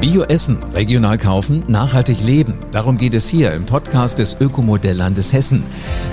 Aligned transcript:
Bio 0.00 0.22
essen, 0.22 0.62
regional 0.74 1.18
kaufen, 1.18 1.64
nachhaltig 1.66 2.22
leben. 2.22 2.54
Darum 2.70 2.98
geht 2.98 3.14
es 3.14 3.28
hier 3.28 3.52
im 3.52 3.66
Podcast 3.66 4.20
des 4.20 4.36
Ökomodelllandes 4.38 5.32
Hessen. 5.32 5.64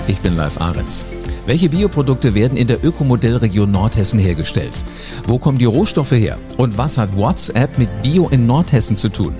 Ich 0.08 0.18
bin 0.18 0.34
Live 0.34 0.60
Ahrens. 0.60 1.06
Welche 1.46 1.68
Bioprodukte 1.68 2.34
werden 2.34 2.58
in 2.58 2.66
der 2.66 2.84
Ökomodellregion 2.84 3.70
Nordhessen 3.70 4.18
hergestellt? 4.18 4.84
Wo 5.28 5.38
kommen 5.38 5.58
die 5.58 5.66
Rohstoffe 5.66 6.10
her? 6.10 6.36
Und 6.56 6.76
was 6.76 6.98
hat 6.98 7.16
WhatsApp 7.16 7.78
mit 7.78 7.88
Bio 8.02 8.28
in 8.28 8.48
Nordhessen 8.48 8.96
zu 8.96 9.08
tun? 9.08 9.34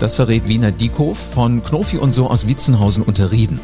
Das 0.00 0.16
verrät 0.16 0.48
Wiener 0.48 0.72
Diekhof 0.72 1.16
von 1.16 1.62
Knofi 1.62 1.98
und 1.98 2.10
so 2.10 2.28
aus 2.28 2.48
Witzenhausen 2.48 3.04
unter 3.04 3.30
Rieden. 3.30 3.60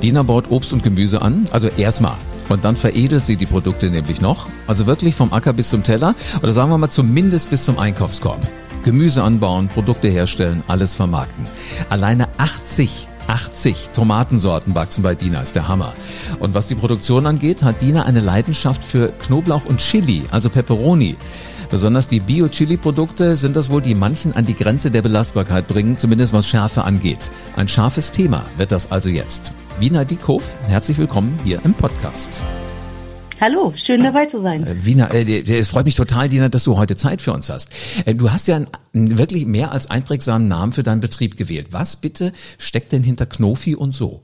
Dina 0.00 0.22
baut 0.22 0.48
Obst 0.52 0.72
und 0.72 0.84
Gemüse 0.84 1.22
an, 1.22 1.48
also 1.50 1.66
erstmal. 1.76 2.14
Und 2.48 2.64
dann 2.64 2.76
veredelt 2.76 3.24
sie 3.24 3.34
die 3.34 3.46
Produkte 3.46 3.90
nämlich 3.90 4.20
noch, 4.20 4.46
also 4.68 4.86
wirklich 4.86 5.16
vom 5.16 5.32
Acker 5.32 5.52
bis 5.52 5.70
zum 5.70 5.82
Teller 5.82 6.14
oder 6.40 6.52
sagen 6.52 6.70
wir 6.70 6.78
mal 6.78 6.88
zumindest 6.88 7.50
bis 7.50 7.64
zum 7.64 7.80
Einkaufskorb. 7.80 8.40
Gemüse 8.82 9.22
anbauen, 9.22 9.68
Produkte 9.68 10.08
herstellen, 10.08 10.62
alles 10.66 10.94
vermarkten. 10.94 11.44
Alleine 11.88 12.28
80 12.38 13.08
80 13.28 13.90
Tomatensorten 13.94 14.74
wachsen 14.74 15.02
bei 15.02 15.14
Dina, 15.14 15.40
ist 15.40 15.54
der 15.54 15.68
Hammer. 15.68 15.94
Und 16.40 16.54
was 16.54 16.68
die 16.68 16.74
Produktion 16.74 17.26
angeht, 17.26 17.62
hat 17.62 17.80
Dina 17.80 18.04
eine 18.04 18.20
Leidenschaft 18.20 18.84
für 18.84 19.08
Knoblauch 19.08 19.64
und 19.64 19.78
Chili, 19.78 20.24
also 20.30 20.50
Pepperoni. 20.50 21.16
Besonders 21.70 22.08
die 22.08 22.20
Bio-Chili-Produkte 22.20 23.34
sind 23.34 23.56
das 23.56 23.70
wohl, 23.70 23.80
die 23.80 23.94
manchen 23.94 24.34
an 24.34 24.44
die 24.44 24.54
Grenze 24.54 24.90
der 24.90 25.00
Belastbarkeit 25.00 25.66
bringen, 25.68 25.96
zumindest 25.96 26.34
was 26.34 26.46
Schärfe 26.46 26.84
angeht. 26.84 27.30
Ein 27.56 27.68
scharfes 27.68 28.12
Thema 28.12 28.44
wird 28.58 28.72
das 28.72 28.92
also 28.92 29.08
jetzt. 29.08 29.54
Wiener 29.78 30.04
Diekhof, 30.04 30.56
herzlich 30.68 30.98
willkommen 30.98 31.34
hier 31.44 31.60
im 31.64 31.72
Podcast. 31.72 32.42
Hallo, 33.42 33.72
schön 33.74 34.04
dabei 34.04 34.26
zu 34.26 34.40
sein. 34.40 34.64
Äh, 34.64 34.86
Wiener, 34.86 35.12
äh, 35.12 35.40
es 35.40 35.70
freut 35.70 35.84
mich 35.84 35.96
total, 35.96 36.28
Dina, 36.28 36.48
dass 36.48 36.62
du 36.62 36.76
heute 36.76 36.94
Zeit 36.94 37.20
für 37.20 37.32
uns 37.32 37.50
hast. 37.50 37.70
Äh, 38.04 38.14
du 38.14 38.30
hast 38.30 38.46
ja 38.46 38.54
einen, 38.54 38.68
einen 38.94 39.18
wirklich 39.18 39.46
mehr 39.46 39.72
als 39.72 39.90
einprägsamen 39.90 40.46
Namen 40.46 40.70
für 40.70 40.84
deinen 40.84 41.00
Betrieb 41.00 41.36
gewählt. 41.36 41.72
Was 41.72 41.96
bitte 41.96 42.32
steckt 42.56 42.92
denn 42.92 43.02
hinter 43.02 43.26
Knofi 43.26 43.74
und 43.74 43.96
so? 43.96 44.22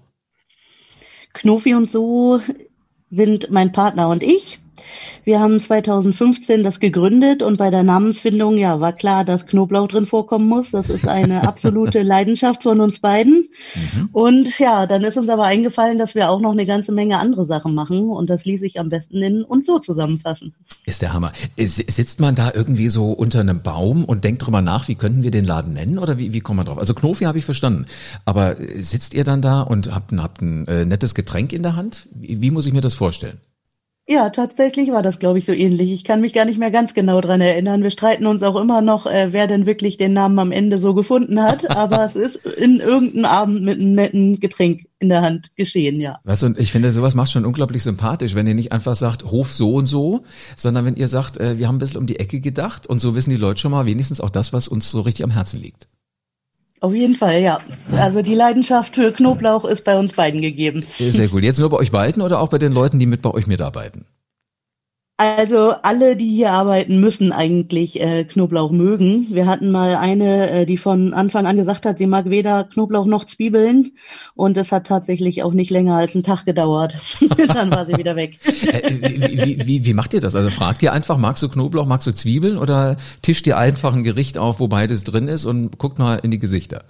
Knofi 1.33 1.74
und 1.74 1.91
so 1.91 2.41
sind 3.11 3.50
mein 3.50 3.72
Partner 3.72 4.08
und 4.08 4.22
ich. 4.22 4.61
Wir 5.25 5.41
haben 5.41 5.61
2015 5.61 6.64
das 6.64 6.81
gegründet 6.81 7.42
und 7.42 7.58
bei 7.58 7.70
der 7.70 7.83
Namensfindung, 7.83 8.56
ja, 8.56 8.81
war 8.81 8.92
klar, 8.92 9.25
dass 9.25 9.47
Knoblauch 9.47 9.89
drin 9.89 10.06
vorkommen 10.06 10.48
muss. 10.48 10.70
Das 10.70 10.89
ist 10.89 11.06
eine 11.06 11.42
absolute 11.48 12.03
Leidenschaft 12.03 12.62
von 12.62 12.80
uns 12.80 13.00
beiden. 13.00 13.48
Mhm. 13.75 14.08
Und 14.12 14.58
ja, 14.58 14.86
dann 14.86 15.05
ist 15.05 15.19
uns 15.19 15.28
aber 15.28 15.45
eingefallen, 15.45 15.98
dass 15.98 16.14
wir 16.14 16.30
auch 16.30 16.41
noch 16.41 16.53
eine 16.53 16.67
ganze 16.67 16.92
Menge 16.92 17.19
andere 17.19 17.45
Sachen 17.45 17.75
machen 17.75 18.08
und 18.08 18.30
das 18.30 18.45
ließ 18.45 18.61
sich 18.61 18.80
am 18.80 18.89
besten 18.89 19.22
in 19.22 19.42
und 19.42 19.67
so 19.67 19.78
zusammenfassen. 19.78 20.55
Ist 20.86 21.02
der 21.02 21.12
Hammer. 21.12 21.33
Sitzt 21.56 22.20
man 22.20 22.34
da 22.34 22.52
irgendwie 22.55 22.89
so 22.89 23.12
unter 23.12 23.41
einem 23.41 23.62
Baum 23.62 24.05
und 24.05 24.25
denkt 24.25 24.47
drüber 24.47 24.62
nach, 24.62 24.89
wie 24.89 24.95
könnten 24.95 25.23
wir 25.23 25.30
den 25.30 25.45
Laden 25.45 25.75
nennen 25.75 25.98
oder 25.98 26.19
wie, 26.19 26.33
wie 26.33 26.41
kommt 26.41 26.56
man 26.56 26.67
drauf? 26.67 26.78
Also 26.78 26.95
Knofi 26.95 27.25
habe 27.25 27.39
ich 27.39 27.45
verstanden, 27.45 27.84
aber 28.25 28.56
sitzt 28.77 29.14
ihr 29.14 29.25
dann 29.25 29.42
da 29.42 29.61
und 29.61 29.95
habt, 29.95 30.12
habt 30.12 30.41
ein 30.41 30.67
äh, 30.67 30.84
nettes 30.84 31.14
Getränk 31.14 31.52
in 31.52 31.62
der 31.62 31.77
Hand? 31.77 32.08
Wie, 32.14 32.41
wie 32.41 32.50
muss 32.50 32.67
ich 32.67 32.73
mir 32.73 32.80
das 32.80 32.95
vorstellen? 32.95 33.39
Ja, 34.11 34.31
tatsächlich 34.31 34.91
war 34.91 35.03
das, 35.03 35.19
glaube 35.19 35.39
ich, 35.39 35.45
so 35.45 35.53
ähnlich. 35.53 35.92
Ich 35.92 36.03
kann 36.03 36.23
mich 36.23 36.33
gar 36.33 36.47
nicht 36.47 36.59
mehr 36.59 36.70
ganz 36.70 36.95
genau 36.95 37.20
dran 37.20 37.42
erinnern. 37.42 37.83
Wir 37.83 37.91
streiten 37.91 38.25
uns 38.27 38.42
auch 38.42 38.56
immer 38.56 38.81
noch, 38.81 39.05
äh, 39.05 39.34
wer 39.34 39.47
denn 39.47 39.67
wirklich 39.67 39.98
den 39.98 40.14
Namen 40.14 40.39
am 40.39 40.51
Ende 40.51 40.78
so 40.78 40.95
gefunden 40.95 41.42
hat. 41.42 41.70
Aber 41.77 42.06
es 42.06 42.17
ist 42.17 42.36
in 42.36 42.81
irgendeinem 42.81 43.27
Abend 43.27 43.62
mit 43.64 43.79
einem 43.79 43.95
netten 43.95 44.41
Getränk 44.41 44.86
in 44.98 45.11
der 45.11 45.20
Hand 45.20 45.55
geschehen, 45.56 46.01
ja. 46.01 46.20
Weißt 46.25 46.41
du, 46.41 46.47
und 46.47 46.59
ich 46.59 46.73
finde, 46.73 46.91
sowas 46.91 47.14
macht 47.14 47.33
schon 47.33 47.45
unglaublich 47.45 47.83
sympathisch, 47.83 48.34
wenn 48.34 48.47
ihr 48.47 48.55
nicht 48.55 48.73
einfach 48.73 48.97
sagt, 48.97 49.25
Hof 49.25 49.53
so 49.53 49.75
und 49.75 49.84
so, 49.84 50.23
sondern 50.56 50.86
wenn 50.86 50.97
ihr 50.97 51.09
sagt, 51.09 51.36
äh, 51.36 51.59
wir 51.59 51.69
haben 51.69 51.77
ein 51.77 51.81
bisschen 51.81 51.98
um 51.98 52.06
die 52.06 52.19
Ecke 52.19 52.41
gedacht 52.41 52.86
und 52.86 53.01
so 53.01 53.14
wissen 53.14 53.29
die 53.29 53.36
Leute 53.36 53.61
schon 53.61 53.73
mal 53.73 53.84
wenigstens 53.84 54.23
auch 54.23 54.31
das, 54.31 54.55
was 54.55 54.69
uns 54.69 54.91
so 54.91 55.03
richtig 55.03 55.23
am 55.25 55.31
Herzen 55.31 55.61
liegt. 55.61 55.86
Auf 56.80 56.94
jeden 56.94 57.14
Fall, 57.14 57.40
ja. 57.40 57.60
Also 57.92 58.22
die 58.22 58.34
Leidenschaft 58.34 58.94
für 58.94 59.12
Knoblauch 59.12 59.64
ist 59.64 59.84
bei 59.84 59.98
uns 59.98 60.12
beiden 60.12 60.40
gegeben. 60.40 60.84
Sehr 60.98 61.28
gut. 61.28 61.42
Jetzt 61.42 61.58
nur 61.58 61.70
bei 61.70 61.77
euch 61.77 61.90
beiden 61.90 62.22
oder 62.22 62.40
auch 62.40 62.48
bei 62.48 62.58
den 62.58 62.72
Leuten, 62.72 62.98
die 62.98 63.06
mit 63.06 63.22
bei 63.22 63.30
euch 63.30 63.46
mitarbeiten? 63.46 64.05
Also 65.20 65.74
alle, 65.83 66.14
die 66.14 66.29
hier 66.29 66.52
arbeiten, 66.52 67.01
müssen 67.01 67.33
eigentlich 67.33 68.01
äh, 68.01 68.23
Knoblauch 68.23 68.70
mögen. 68.70 69.27
Wir 69.30 69.46
hatten 69.46 69.73
mal 69.73 69.96
eine, 69.96 70.48
äh, 70.48 70.64
die 70.64 70.77
von 70.77 71.12
Anfang 71.12 71.45
an 71.45 71.56
gesagt 71.56 71.86
hat, 71.86 71.98
sie 71.98 72.06
mag 72.06 72.30
weder 72.30 72.62
Knoblauch 72.62 73.05
noch 73.05 73.24
Zwiebeln. 73.24 73.96
Und 74.36 74.56
es 74.56 74.70
hat 74.70 74.86
tatsächlich 74.86 75.42
auch 75.42 75.55
nicht 75.55 75.70
länger 75.70 75.96
als 75.96 76.14
einen 76.14 76.23
Tag 76.23 76.45
gedauert. 76.45 76.95
Dann 77.48 77.73
war 77.73 77.86
sie 77.86 77.96
wieder 77.96 78.14
weg. 78.14 78.39
äh, 78.62 78.92
wie, 78.92 79.67
wie, 79.67 79.84
wie 79.84 79.95
macht 79.95 80.14
ihr 80.14 80.20
das? 80.20 80.36
Also 80.36 80.51
fragt 80.51 80.84
ihr 80.84 80.92
einfach, 80.92 81.18
magst 81.18 81.42
du 81.42 81.48
Knoblauch, 81.48 81.86
magst 81.86 82.06
du 82.06 82.12
Zwiebeln 82.12 82.56
oder 82.56 82.96
tischt 83.20 83.45
ihr 83.48 83.58
einfach 83.58 83.92
ein 83.95 84.05
Gericht 84.05 84.39
auf, 84.39 84.61
wo 84.61 84.68
beides 84.68 85.02
drin 85.02 85.27
ist 85.27 85.46
und 85.46 85.79
guckt 85.79 85.98
mal 85.98 86.20
in 86.23 86.30
die 86.30 86.39
Gesichter? 86.39 86.85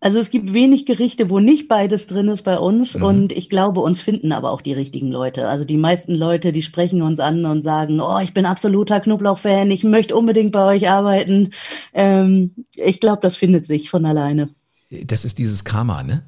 Also 0.00 0.18
es 0.18 0.30
gibt 0.30 0.52
wenig 0.52 0.84
Gerichte, 0.84 1.30
wo 1.30 1.40
nicht 1.40 1.68
beides 1.68 2.06
drin 2.06 2.28
ist 2.28 2.42
bei 2.42 2.58
uns 2.58 2.94
mhm. 2.94 3.02
und 3.02 3.32
ich 3.32 3.48
glaube, 3.48 3.80
uns 3.80 4.02
finden 4.02 4.32
aber 4.32 4.50
auch 4.50 4.60
die 4.60 4.74
richtigen 4.74 5.10
Leute. 5.10 5.48
Also 5.48 5.64
die 5.64 5.78
meisten 5.78 6.14
Leute, 6.14 6.52
die 6.52 6.62
sprechen 6.62 7.00
uns 7.02 7.18
an 7.18 7.44
und 7.46 7.62
sagen, 7.62 8.00
oh, 8.00 8.18
ich 8.18 8.34
bin 8.34 8.44
absoluter 8.44 9.00
Knoblauch-Fan, 9.00 9.70
ich 9.70 9.84
möchte 9.84 10.14
unbedingt 10.14 10.52
bei 10.52 10.64
euch 10.64 10.90
arbeiten. 10.90 11.50
Ähm, 11.94 12.54
ich 12.74 13.00
glaube, 13.00 13.20
das 13.22 13.36
findet 13.36 13.66
sich 13.66 13.88
von 13.88 14.04
alleine. 14.04 14.50
Das 14.90 15.24
ist 15.24 15.38
dieses 15.38 15.64
Karma, 15.64 16.02
ne? 16.02 16.24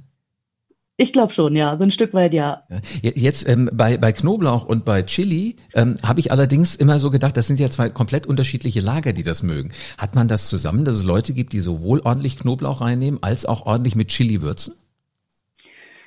Ich 1.00 1.12
glaube 1.12 1.32
schon, 1.32 1.54
ja, 1.54 1.76
so 1.78 1.84
ein 1.84 1.92
Stück 1.92 2.12
weit 2.12 2.34
ja. 2.34 2.64
Jetzt 3.02 3.48
ähm, 3.48 3.70
bei, 3.72 3.96
bei 3.96 4.12
Knoblauch 4.12 4.64
und 4.64 4.84
bei 4.84 5.04
Chili 5.04 5.54
ähm, 5.72 5.94
habe 6.02 6.18
ich 6.18 6.32
allerdings 6.32 6.74
immer 6.74 6.98
so 6.98 7.12
gedacht, 7.12 7.36
das 7.36 7.46
sind 7.46 7.60
ja 7.60 7.70
zwei 7.70 7.88
komplett 7.88 8.26
unterschiedliche 8.26 8.80
Lager, 8.80 9.12
die 9.12 9.22
das 9.22 9.44
mögen. 9.44 9.70
Hat 9.96 10.16
man 10.16 10.26
das 10.26 10.48
zusammen, 10.48 10.84
dass 10.84 10.96
es 10.96 11.04
Leute 11.04 11.34
gibt, 11.34 11.52
die 11.52 11.60
sowohl 11.60 12.00
ordentlich 12.00 12.36
Knoblauch 12.36 12.80
reinnehmen, 12.80 13.22
als 13.22 13.46
auch 13.46 13.64
ordentlich 13.64 13.94
mit 13.94 14.08
Chili 14.08 14.42
würzen? 14.42 14.74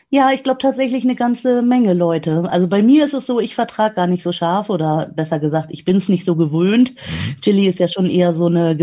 Ja, 0.09 0.31
ich 0.33 0.43
glaube 0.43 0.59
tatsächlich 0.61 1.05
eine 1.05 1.15
ganze 1.15 1.61
Menge 1.61 1.93
Leute. 1.93 2.43
Also 2.51 2.67
bei 2.67 2.83
mir 2.83 3.05
ist 3.05 3.13
es 3.13 3.25
so, 3.25 3.39
ich 3.39 3.55
vertrage 3.55 3.95
gar 3.95 4.07
nicht 4.07 4.23
so 4.23 4.33
scharf 4.33 4.69
oder 4.69 5.09
besser 5.15 5.39
gesagt, 5.39 5.69
ich 5.71 5.85
bin 5.85 5.95
es 5.95 6.09
nicht 6.09 6.25
so 6.25 6.35
gewöhnt. 6.35 6.95
Mhm. 6.95 7.39
Chili 7.39 7.65
ist 7.65 7.79
ja 7.79 7.87
schon 7.87 8.07
eher 8.07 8.33
so 8.33 8.47
eine 8.47 8.75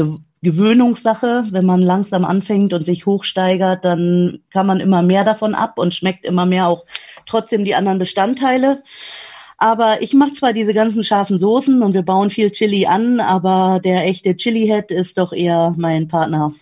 Gewöhnungssache. 0.43 1.45
Wenn 1.51 1.65
man 1.65 1.83
langsam 1.83 2.25
anfängt 2.25 2.73
und 2.73 2.85
sich 2.85 3.07
hochsteigert, 3.07 3.85
dann 3.85 4.41
kann 4.51 4.67
man 4.67 4.81
immer 4.81 5.03
mehr 5.03 5.25
davon 5.25 5.55
ab 5.55 5.79
und 5.79 5.95
schmeckt 5.95 6.25
immer 6.25 6.47
mehr 6.47 6.69
auch 6.69 6.85
trotzdem 7.27 7.65
die 7.65 7.75
anderen 7.75 7.99
Bestandteile. 7.99 8.83
Aber 9.61 10.01
ich 10.03 10.15
mache 10.15 10.35
zwar 10.35 10.53
diese 10.53 10.73
ganzen 10.73 11.03
scharfen 11.03 11.37
Soßen 11.37 11.83
und 11.83 11.93
wir 11.93 12.03
bauen 12.03 12.31
viel 12.31 12.53
Chili 12.53 12.87
an, 12.87 13.19
aber 13.19 13.81
der 13.83 14.07
echte 14.07 14.37
Chili-Head 14.37 14.93
ist 14.93 15.19
doch 15.19 15.33
eher 15.33 15.75
mein 15.77 16.07
Partner. 16.07 16.53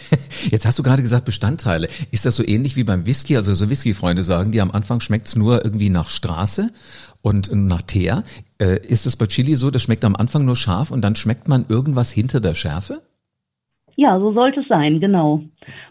Jetzt 0.50 0.64
hast 0.64 0.78
du 0.78 0.84
gerade 0.84 1.02
gesagt 1.02 1.24
Bestandteile. 1.24 1.88
Ist 2.12 2.26
das 2.26 2.36
so 2.36 2.46
ähnlich 2.46 2.76
wie 2.76 2.84
beim 2.84 3.06
Whisky? 3.06 3.36
Also 3.36 3.52
so 3.54 3.68
Whisky-Freunde 3.68 4.22
sagen, 4.22 4.52
die 4.52 4.60
am 4.60 4.70
Anfang 4.70 5.00
schmeckt's 5.00 5.34
nur 5.34 5.64
irgendwie 5.64 5.90
nach 5.90 6.08
Straße 6.08 6.70
und 7.22 7.52
nach 7.52 7.82
Teer. 7.82 8.22
Äh, 8.58 8.86
ist 8.86 9.04
es 9.06 9.16
bei 9.16 9.26
Chili 9.26 9.56
so, 9.56 9.72
das 9.72 9.82
schmeckt 9.82 10.04
am 10.04 10.14
Anfang 10.14 10.44
nur 10.44 10.54
scharf 10.54 10.92
und 10.92 11.02
dann 11.02 11.16
schmeckt 11.16 11.48
man 11.48 11.66
irgendwas 11.68 12.12
hinter 12.12 12.38
der 12.38 12.54
Schärfe? 12.54 13.02
Ja, 13.96 14.18
so 14.18 14.30
sollte 14.30 14.60
es 14.60 14.68
sein, 14.68 15.00
genau. 15.00 15.42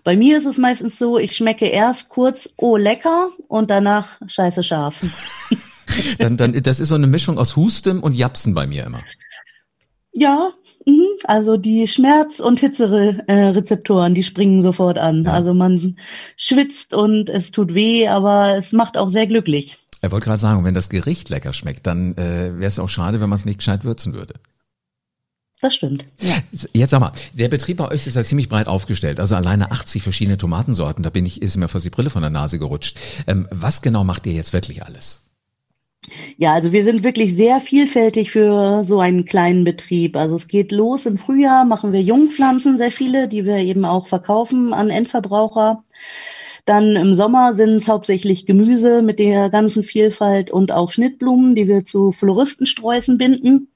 Bei 0.04 0.16
mir 0.16 0.38
ist 0.38 0.46
es 0.46 0.58
meistens 0.58 0.98
so, 0.98 1.18
ich 1.18 1.36
schmecke 1.36 1.66
erst 1.66 2.10
kurz, 2.10 2.50
oh 2.58 2.76
lecker, 2.76 3.30
und 3.48 3.70
danach 3.70 4.20
scheiße 4.28 4.64
scharf. 4.64 5.02
dann, 6.20 6.38
dann, 6.38 6.54
das 6.62 6.80
ist 6.80 6.90
so 6.90 6.96
eine 6.96 7.08
Mischung 7.08 7.38
aus 7.38 7.56
Husten 7.56 8.00
und 8.00 8.14
Japsen 8.14 8.54
bei 8.54 8.68
mir 8.68 8.86
immer. 8.86 9.02
Ja, 10.14 10.52
mh, 10.86 11.04
also 11.24 11.58
die 11.58 11.88
Schmerz- 11.88 12.40
und 12.40 12.60
Hitzerezeptoren, 12.60 14.14
die 14.14 14.24
springen 14.24 14.64
sofort 14.64 14.98
an. 14.98 15.24
Ja. 15.24 15.32
Also 15.32 15.54
man 15.54 15.98
schwitzt 16.36 16.94
und 16.94 17.30
es 17.30 17.52
tut 17.52 17.74
weh, 17.74 18.08
aber 18.08 18.58
es 18.58 18.74
macht 18.74 18.98
auch 18.98 19.10
sehr 19.10 19.28
glücklich. 19.28 19.78
Er 20.02 20.12
wollte 20.12 20.26
gerade 20.26 20.42
sagen, 20.42 20.66
wenn 20.66 20.74
das 20.74 20.90
Gericht 20.90 21.30
lecker 21.30 21.54
schmeckt, 21.54 21.88
dann 21.88 22.14
äh, 22.18 22.52
wäre 22.58 22.68
es 22.68 22.78
auch 22.78 22.90
schade, 22.90 23.22
wenn 23.22 23.30
man 23.30 23.38
es 23.38 23.46
nicht 23.46 23.60
gescheit 23.60 23.86
würzen 23.86 24.14
würde. 24.14 24.34
Das 25.64 25.76
stimmt. 25.76 26.06
Ja. 26.20 26.40
Jetzt 26.74 26.90
sag 26.90 27.00
mal, 27.00 27.14
der 27.32 27.48
Betrieb 27.48 27.78
bei 27.78 27.90
euch 27.90 28.06
ist 28.06 28.18
ja 28.18 28.24
ziemlich 28.24 28.50
breit 28.50 28.68
aufgestellt. 28.68 29.22
Also 29.22 29.38
alleine 29.38 29.72
80 29.72 30.04
verschiedene 30.04 30.38
Tomatensorten. 30.38 31.04
Da 31.04 31.10
bin 31.10 31.26
ich, 31.26 31.42
ist 31.42 31.56
mir 31.56 31.70
fast 31.70 31.86
die 31.86 31.90
Brille 31.90 32.10
von 32.10 32.22
der 32.22 32.32
Nase 32.32 32.60
gerutscht. 32.60 33.00
Ähm, 33.28 33.48
was 33.50 33.82
genau 33.82 34.04
macht 34.04 34.26
ihr 34.26 34.34
jetzt 34.34 34.52
wirklich 34.52 34.84
alles? 34.84 35.22
Ja, 36.36 36.54
also 36.54 36.74
wir 36.74 36.84
sind 36.84 37.06
wirklich 37.06 37.38
sehr 37.38 37.62
vielfältig 37.62 38.32
für 38.32 38.84
so 38.86 39.00
einen 39.00 39.24
kleinen 39.24 39.64
Betrieb. 39.64 40.18
Also 40.18 40.36
es 40.36 40.50
geht 40.50 40.74
los 40.74 41.06
im 41.06 41.18
Frühjahr, 41.18 41.64
machen 41.64 41.94
wir 41.94 42.02
Jungpflanzen, 42.02 42.78
sehr 42.78 42.92
viele, 42.92 43.30
die 43.30 43.46
wir 43.46 43.56
eben 43.60 43.86
auch 43.86 44.08
verkaufen 44.08 44.74
an 44.74 44.90
Endverbraucher. 44.90 45.86
Dann 46.66 46.98
im 46.98 47.16
Sommer 47.16 47.56
sind 47.56 47.78
es 47.78 47.88
hauptsächlich 47.88 48.46
Gemüse 48.46 49.02
mit 49.02 49.18
der 49.18 49.50
ganzen 49.50 49.82
Vielfalt 49.84 50.52
und 50.52 50.74
auch 50.74 50.92
Schnittblumen, 50.92 51.56
die 51.56 51.70
wir 51.70 51.86
zu 51.86 52.12
Floristensträußen 52.12 53.18
binden. 53.18 53.70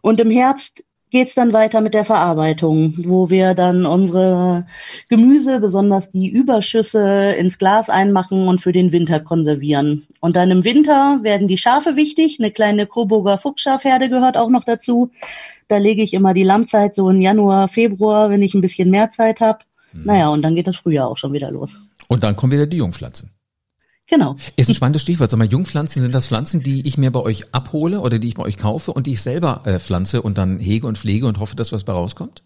Und 0.00 0.18
im 0.18 0.30
Herbst 0.30 0.85
geht's 1.10 1.34
dann 1.34 1.52
weiter 1.52 1.80
mit 1.80 1.94
der 1.94 2.04
Verarbeitung, 2.04 2.94
wo 2.98 3.30
wir 3.30 3.54
dann 3.54 3.86
unsere 3.86 4.66
Gemüse, 5.08 5.60
besonders 5.60 6.10
die 6.10 6.28
Überschüsse, 6.28 7.32
ins 7.38 7.58
Glas 7.58 7.88
einmachen 7.88 8.48
und 8.48 8.60
für 8.60 8.72
den 8.72 8.92
Winter 8.92 9.20
konservieren. 9.20 10.06
Und 10.20 10.36
dann 10.36 10.50
im 10.50 10.64
Winter 10.64 11.20
werden 11.22 11.48
die 11.48 11.58
Schafe 11.58 11.96
wichtig. 11.96 12.38
Eine 12.38 12.50
kleine 12.50 12.86
Coburger 12.86 13.38
Fuchsschafherde 13.38 14.08
gehört 14.08 14.36
auch 14.36 14.50
noch 14.50 14.64
dazu. 14.64 15.10
Da 15.68 15.78
lege 15.78 16.02
ich 16.02 16.14
immer 16.14 16.34
die 16.34 16.44
Lammzeit 16.44 16.94
so 16.94 17.08
in 17.08 17.20
Januar, 17.20 17.68
Februar, 17.68 18.30
wenn 18.30 18.42
ich 18.42 18.54
ein 18.54 18.60
bisschen 18.60 18.90
mehr 18.90 19.10
Zeit 19.10 19.40
habe. 19.40 19.60
Mhm. 19.92 20.04
Naja, 20.04 20.28
und 20.28 20.42
dann 20.42 20.54
geht 20.54 20.66
das 20.66 20.76
Frühjahr 20.76 21.08
auch 21.08 21.16
schon 21.16 21.32
wieder 21.32 21.50
los. 21.50 21.80
Und 22.08 22.22
dann 22.22 22.36
kommen 22.36 22.52
wieder 22.52 22.66
die 22.66 22.76
Jungpflanzen. 22.76 23.35
Genau. 24.08 24.36
Ist 24.56 24.68
ein 24.68 24.74
spannendes 24.74 25.02
Stichwort. 25.02 25.30
Sag 25.30 25.38
mal, 25.38 25.48
Jungpflanzen 25.48 26.00
sind 26.00 26.14
das 26.14 26.28
Pflanzen, 26.28 26.62
die 26.62 26.86
ich 26.86 26.96
mir 26.96 27.10
bei 27.10 27.20
euch 27.20 27.52
abhole 27.52 28.00
oder 28.00 28.18
die 28.18 28.28
ich 28.28 28.34
bei 28.34 28.44
euch 28.44 28.56
kaufe 28.56 28.92
und 28.92 29.06
die 29.06 29.12
ich 29.12 29.22
selber 29.22 29.62
äh, 29.64 29.78
pflanze 29.78 30.22
und 30.22 30.38
dann 30.38 30.58
hege 30.58 30.86
und 30.86 30.96
pflege 30.96 31.26
und 31.26 31.40
hoffe, 31.40 31.56
dass 31.56 31.72
was 31.72 31.84
bei 31.84 31.92
rauskommt? 31.92 32.42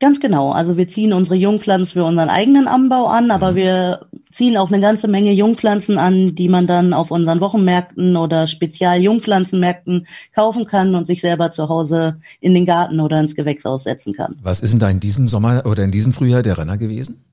Ganz 0.00 0.20
genau. 0.20 0.50
Also 0.50 0.76
wir 0.76 0.88
ziehen 0.88 1.12
unsere 1.12 1.36
Jungpflanzen 1.36 1.94
für 1.94 2.04
unseren 2.04 2.28
eigenen 2.28 2.66
Anbau 2.66 3.06
an, 3.06 3.30
aber 3.30 3.52
mhm. 3.52 3.56
wir 3.56 4.06
ziehen 4.30 4.56
auch 4.56 4.70
eine 4.70 4.80
ganze 4.80 5.08
Menge 5.08 5.32
Jungpflanzen 5.32 5.96
an, 5.96 6.34
die 6.34 6.48
man 6.48 6.66
dann 6.66 6.92
auf 6.92 7.10
unseren 7.10 7.40
Wochenmärkten 7.40 8.16
oder 8.16 8.46
Spezial-Jungpflanzenmärkten 8.46 10.06
kaufen 10.34 10.66
kann 10.66 10.94
und 10.94 11.06
sich 11.06 11.20
selber 11.20 11.52
zu 11.52 11.68
Hause 11.68 12.20
in 12.40 12.52
den 12.52 12.66
Garten 12.66 13.00
oder 13.00 13.20
ins 13.20 13.36
Gewächshaus 13.36 13.84
setzen 13.84 14.12
kann. 14.12 14.36
Was 14.42 14.60
ist 14.60 14.72
denn 14.72 14.80
da 14.80 14.90
in 14.90 15.00
diesem 15.00 15.28
Sommer 15.28 15.64
oder 15.64 15.84
in 15.84 15.92
diesem 15.92 16.12
Frühjahr 16.12 16.42
der 16.42 16.58
Renner 16.58 16.76
gewesen? 16.76 17.24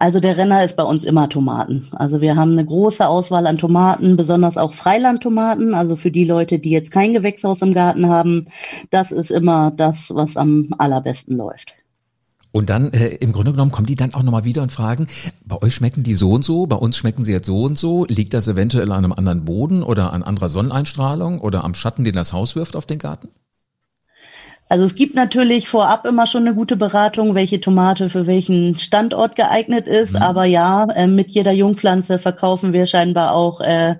Also 0.00 0.18
der 0.18 0.38
Renner 0.38 0.64
ist 0.64 0.76
bei 0.76 0.82
uns 0.82 1.04
immer 1.04 1.28
Tomaten. 1.28 1.86
Also 1.92 2.22
wir 2.22 2.34
haben 2.34 2.52
eine 2.52 2.64
große 2.64 3.06
Auswahl 3.06 3.46
an 3.46 3.58
Tomaten, 3.58 4.16
besonders 4.16 4.56
auch 4.56 4.72
Freilandtomaten. 4.72 5.74
Also 5.74 5.94
für 5.94 6.10
die 6.10 6.24
Leute, 6.24 6.58
die 6.58 6.70
jetzt 6.70 6.90
kein 6.90 7.12
Gewächshaus 7.12 7.60
im 7.60 7.74
Garten 7.74 8.08
haben, 8.08 8.46
das 8.90 9.12
ist 9.12 9.30
immer 9.30 9.70
das, 9.70 10.10
was 10.14 10.38
am 10.38 10.74
allerbesten 10.78 11.36
läuft. 11.36 11.74
Und 12.50 12.70
dann, 12.70 12.94
äh, 12.94 13.08
im 13.16 13.32
Grunde 13.32 13.50
genommen, 13.52 13.72
kommen 13.72 13.86
die 13.86 13.94
dann 13.94 14.14
auch 14.14 14.22
nochmal 14.22 14.44
wieder 14.44 14.62
und 14.62 14.72
fragen, 14.72 15.06
bei 15.44 15.60
euch 15.60 15.74
schmecken 15.74 16.02
die 16.02 16.14
so 16.14 16.32
und 16.32 16.46
so, 16.46 16.66
bei 16.66 16.76
uns 16.76 16.96
schmecken 16.96 17.22
sie 17.22 17.32
jetzt 17.32 17.46
so 17.46 17.64
und 17.64 17.76
so. 17.76 18.06
Liegt 18.06 18.32
das 18.32 18.48
eventuell 18.48 18.90
an 18.92 19.04
einem 19.04 19.12
anderen 19.12 19.44
Boden 19.44 19.82
oder 19.82 20.14
an 20.14 20.22
anderer 20.22 20.48
Sonneneinstrahlung 20.48 21.42
oder 21.42 21.62
am 21.62 21.74
Schatten, 21.74 22.04
den 22.04 22.14
das 22.14 22.32
Haus 22.32 22.56
wirft 22.56 22.74
auf 22.74 22.86
den 22.86 22.98
Garten? 22.98 23.28
Also 24.70 24.84
es 24.84 24.94
gibt 24.94 25.16
natürlich 25.16 25.68
vorab 25.68 26.06
immer 26.06 26.28
schon 26.28 26.46
eine 26.46 26.54
gute 26.54 26.76
Beratung, 26.76 27.34
welche 27.34 27.60
Tomate 27.60 28.08
für 28.08 28.28
welchen 28.28 28.78
Standort 28.78 29.34
geeignet 29.34 29.88
ist. 29.88 30.12
Mhm. 30.12 30.22
Aber 30.22 30.44
ja, 30.44 30.84
äh, 30.84 31.08
mit 31.08 31.32
jeder 31.32 31.50
Jungpflanze 31.50 32.20
verkaufen 32.20 32.72
wir 32.72 32.86
scheinbar 32.86 33.32
auch 33.32 33.60
äh, 33.60 33.96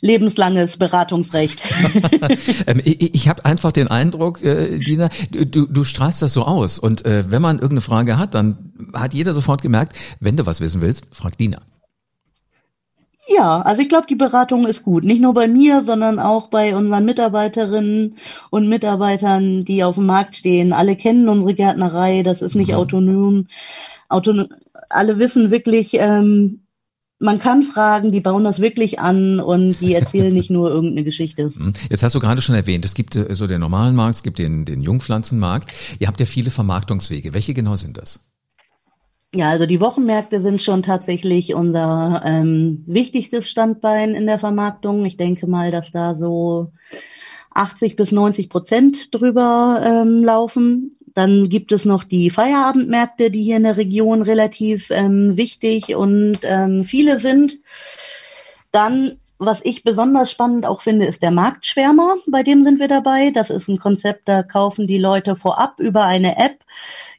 lebenslanges 0.00 0.78
Beratungsrecht. 0.78 1.64
ähm, 2.66 2.80
ich 2.82 3.14
ich 3.14 3.28
habe 3.28 3.44
einfach 3.44 3.72
den 3.72 3.88
Eindruck, 3.88 4.42
äh, 4.42 4.78
Dina, 4.78 5.10
du, 5.30 5.66
du 5.66 5.84
strahlst 5.84 6.22
das 6.22 6.32
so 6.32 6.44
aus. 6.44 6.78
Und 6.78 7.04
äh, 7.04 7.30
wenn 7.30 7.42
man 7.42 7.56
irgendeine 7.56 7.82
Frage 7.82 8.18
hat, 8.18 8.34
dann 8.34 8.72
hat 8.94 9.12
jeder 9.12 9.34
sofort 9.34 9.60
gemerkt, 9.60 9.96
wenn 10.18 10.38
du 10.38 10.46
was 10.46 10.60
wissen 10.62 10.80
willst, 10.80 11.04
frag 11.12 11.36
Dina. 11.36 11.58
Ja, 13.28 13.60
also 13.62 13.82
ich 13.82 13.88
glaube, 13.88 14.06
die 14.08 14.14
Beratung 14.14 14.66
ist 14.66 14.84
gut. 14.84 15.02
Nicht 15.02 15.20
nur 15.20 15.34
bei 15.34 15.48
mir, 15.48 15.82
sondern 15.82 16.20
auch 16.20 16.48
bei 16.48 16.76
unseren 16.76 17.04
Mitarbeiterinnen 17.04 18.16
und 18.50 18.68
Mitarbeitern, 18.68 19.64
die 19.64 19.82
auf 19.82 19.96
dem 19.96 20.06
Markt 20.06 20.36
stehen. 20.36 20.72
Alle 20.72 20.94
kennen 20.94 21.28
unsere 21.28 21.54
Gärtnerei, 21.54 22.22
das 22.22 22.40
ist 22.40 22.54
nicht 22.54 22.70
mhm. 22.70 22.76
autonom. 22.76 23.46
autonom. 24.08 24.48
Alle 24.90 25.18
wissen 25.18 25.50
wirklich, 25.50 25.94
ähm, 25.94 26.66
man 27.18 27.38
kann 27.38 27.62
fragen, 27.62 28.12
die 28.12 28.20
bauen 28.20 28.44
das 28.44 28.60
wirklich 28.60 29.00
an 29.00 29.40
und 29.40 29.80
die 29.80 29.94
erzählen 29.94 30.32
nicht 30.32 30.50
nur 30.50 30.70
irgendeine 30.70 31.04
Geschichte. 31.04 31.52
Mhm. 31.56 31.72
Jetzt 31.88 32.02
hast 32.02 32.14
du 32.14 32.20
gerade 32.20 32.42
schon 32.42 32.54
erwähnt, 32.54 32.84
es 32.84 32.94
gibt 32.94 33.16
äh, 33.16 33.34
so 33.34 33.46
den 33.46 33.60
normalen 33.60 33.94
Markt, 33.94 34.16
es 34.16 34.22
gibt 34.22 34.38
den, 34.38 34.64
den 34.64 34.82
Jungpflanzenmarkt. 34.82 35.70
Ihr 35.98 36.06
habt 36.06 36.20
ja 36.20 36.26
viele 36.26 36.50
Vermarktungswege. 36.50 37.32
Welche 37.32 37.54
genau 37.54 37.76
sind 37.76 37.96
das? 37.96 38.20
Ja, 39.34 39.50
also 39.50 39.66
die 39.66 39.80
Wochenmärkte 39.80 40.40
sind 40.40 40.62
schon 40.62 40.82
tatsächlich 40.82 41.54
unser 41.54 42.22
ähm, 42.24 42.84
wichtigstes 42.86 43.50
Standbein 43.50 44.14
in 44.14 44.26
der 44.26 44.38
Vermarktung. 44.38 45.04
Ich 45.04 45.16
denke 45.16 45.46
mal, 45.46 45.70
dass 45.70 45.90
da 45.90 46.14
so 46.14 46.72
80 47.52 47.96
bis 47.96 48.12
90 48.12 48.48
Prozent 48.48 49.14
drüber 49.14 49.82
ähm, 49.84 50.22
laufen. 50.22 50.94
Dann 51.14 51.48
gibt 51.48 51.72
es 51.72 51.84
noch 51.84 52.04
die 52.04 52.30
Feierabendmärkte, 52.30 53.30
die 53.30 53.42
hier 53.42 53.56
in 53.56 53.64
der 53.64 53.76
Region 53.76 54.22
relativ 54.22 54.90
ähm, 54.90 55.36
wichtig 55.36 55.96
und 55.96 56.38
ähm, 56.42 56.84
viele 56.84 57.18
sind. 57.18 57.58
Dann, 58.70 59.18
was 59.38 59.60
ich 59.64 59.82
besonders 59.82 60.30
spannend 60.30 60.66
auch 60.66 60.82
finde, 60.82 61.06
ist 61.06 61.22
der 61.22 61.30
Marktschwärmer. 61.30 62.16
Bei 62.26 62.42
dem 62.42 62.64
sind 62.64 62.80
wir 62.80 62.88
dabei. 62.88 63.30
Das 63.30 63.50
ist 63.50 63.68
ein 63.68 63.78
Konzept, 63.78 64.28
da 64.28 64.42
kaufen 64.42 64.86
die 64.86 64.98
Leute 64.98 65.36
vorab 65.36 65.80
über 65.80 66.04
eine 66.04 66.38
App 66.38 66.64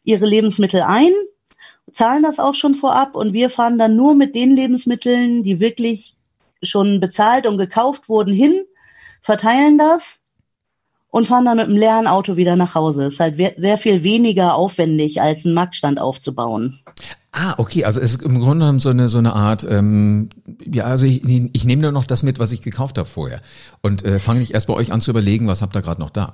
ihre 0.03 0.25
Lebensmittel 0.25 0.81
ein 0.81 1.11
zahlen 1.91 2.23
das 2.23 2.39
auch 2.39 2.55
schon 2.55 2.75
vorab 2.75 3.15
und 3.15 3.33
wir 3.33 3.49
fahren 3.49 3.77
dann 3.77 3.95
nur 3.95 4.15
mit 4.15 4.35
den 4.35 4.55
Lebensmitteln, 4.55 5.43
die 5.43 5.59
wirklich 5.59 6.15
schon 6.63 6.99
bezahlt 6.99 7.45
und 7.45 7.57
gekauft 7.57 8.09
wurden, 8.09 8.33
hin, 8.33 8.65
verteilen 9.21 9.77
das 9.77 10.21
und 11.09 11.27
fahren 11.27 11.45
dann 11.45 11.57
mit 11.57 11.67
einem 11.67 11.77
leeren 11.77 12.07
Auto 12.07 12.35
wieder 12.35 12.55
nach 12.55 12.75
Hause. 12.75 13.05
Ist 13.05 13.19
halt 13.19 13.37
sehr 13.37 13.77
viel 13.77 14.03
weniger 14.03 14.55
aufwendig, 14.55 15.21
als 15.21 15.45
einen 15.45 15.53
Marktstand 15.53 15.99
aufzubauen. 15.99 16.79
Ah, 17.31 17.53
okay, 17.57 17.85
also 17.85 17.99
es 18.01 18.15
ist 18.15 18.23
im 18.23 18.39
Grunde 18.39 18.65
genommen 18.65 18.79
so 18.79 18.89
eine 18.89 19.09
so 19.09 19.19
eine 19.19 19.33
Art, 19.33 19.65
ähm, 19.69 20.29
ja, 20.63 20.85
also 20.85 21.05
ich, 21.05 21.23
ich 21.23 21.65
nehme 21.65 21.83
nur 21.83 21.91
noch 21.91 22.05
das 22.05 22.23
mit, 22.23 22.39
was 22.39 22.51
ich 22.51 22.61
gekauft 22.61 22.97
habe 22.97 23.07
vorher 23.07 23.41
und 23.81 24.03
äh, 24.03 24.17
fange 24.17 24.39
nicht 24.39 24.53
erst 24.53 24.67
bei 24.67 24.73
euch 24.73 24.91
an 24.91 25.01
zu 25.01 25.11
überlegen, 25.11 25.47
was 25.47 25.61
habt 25.61 25.75
ihr 25.75 25.81
gerade 25.81 26.01
noch 26.01 26.09
da. 26.09 26.33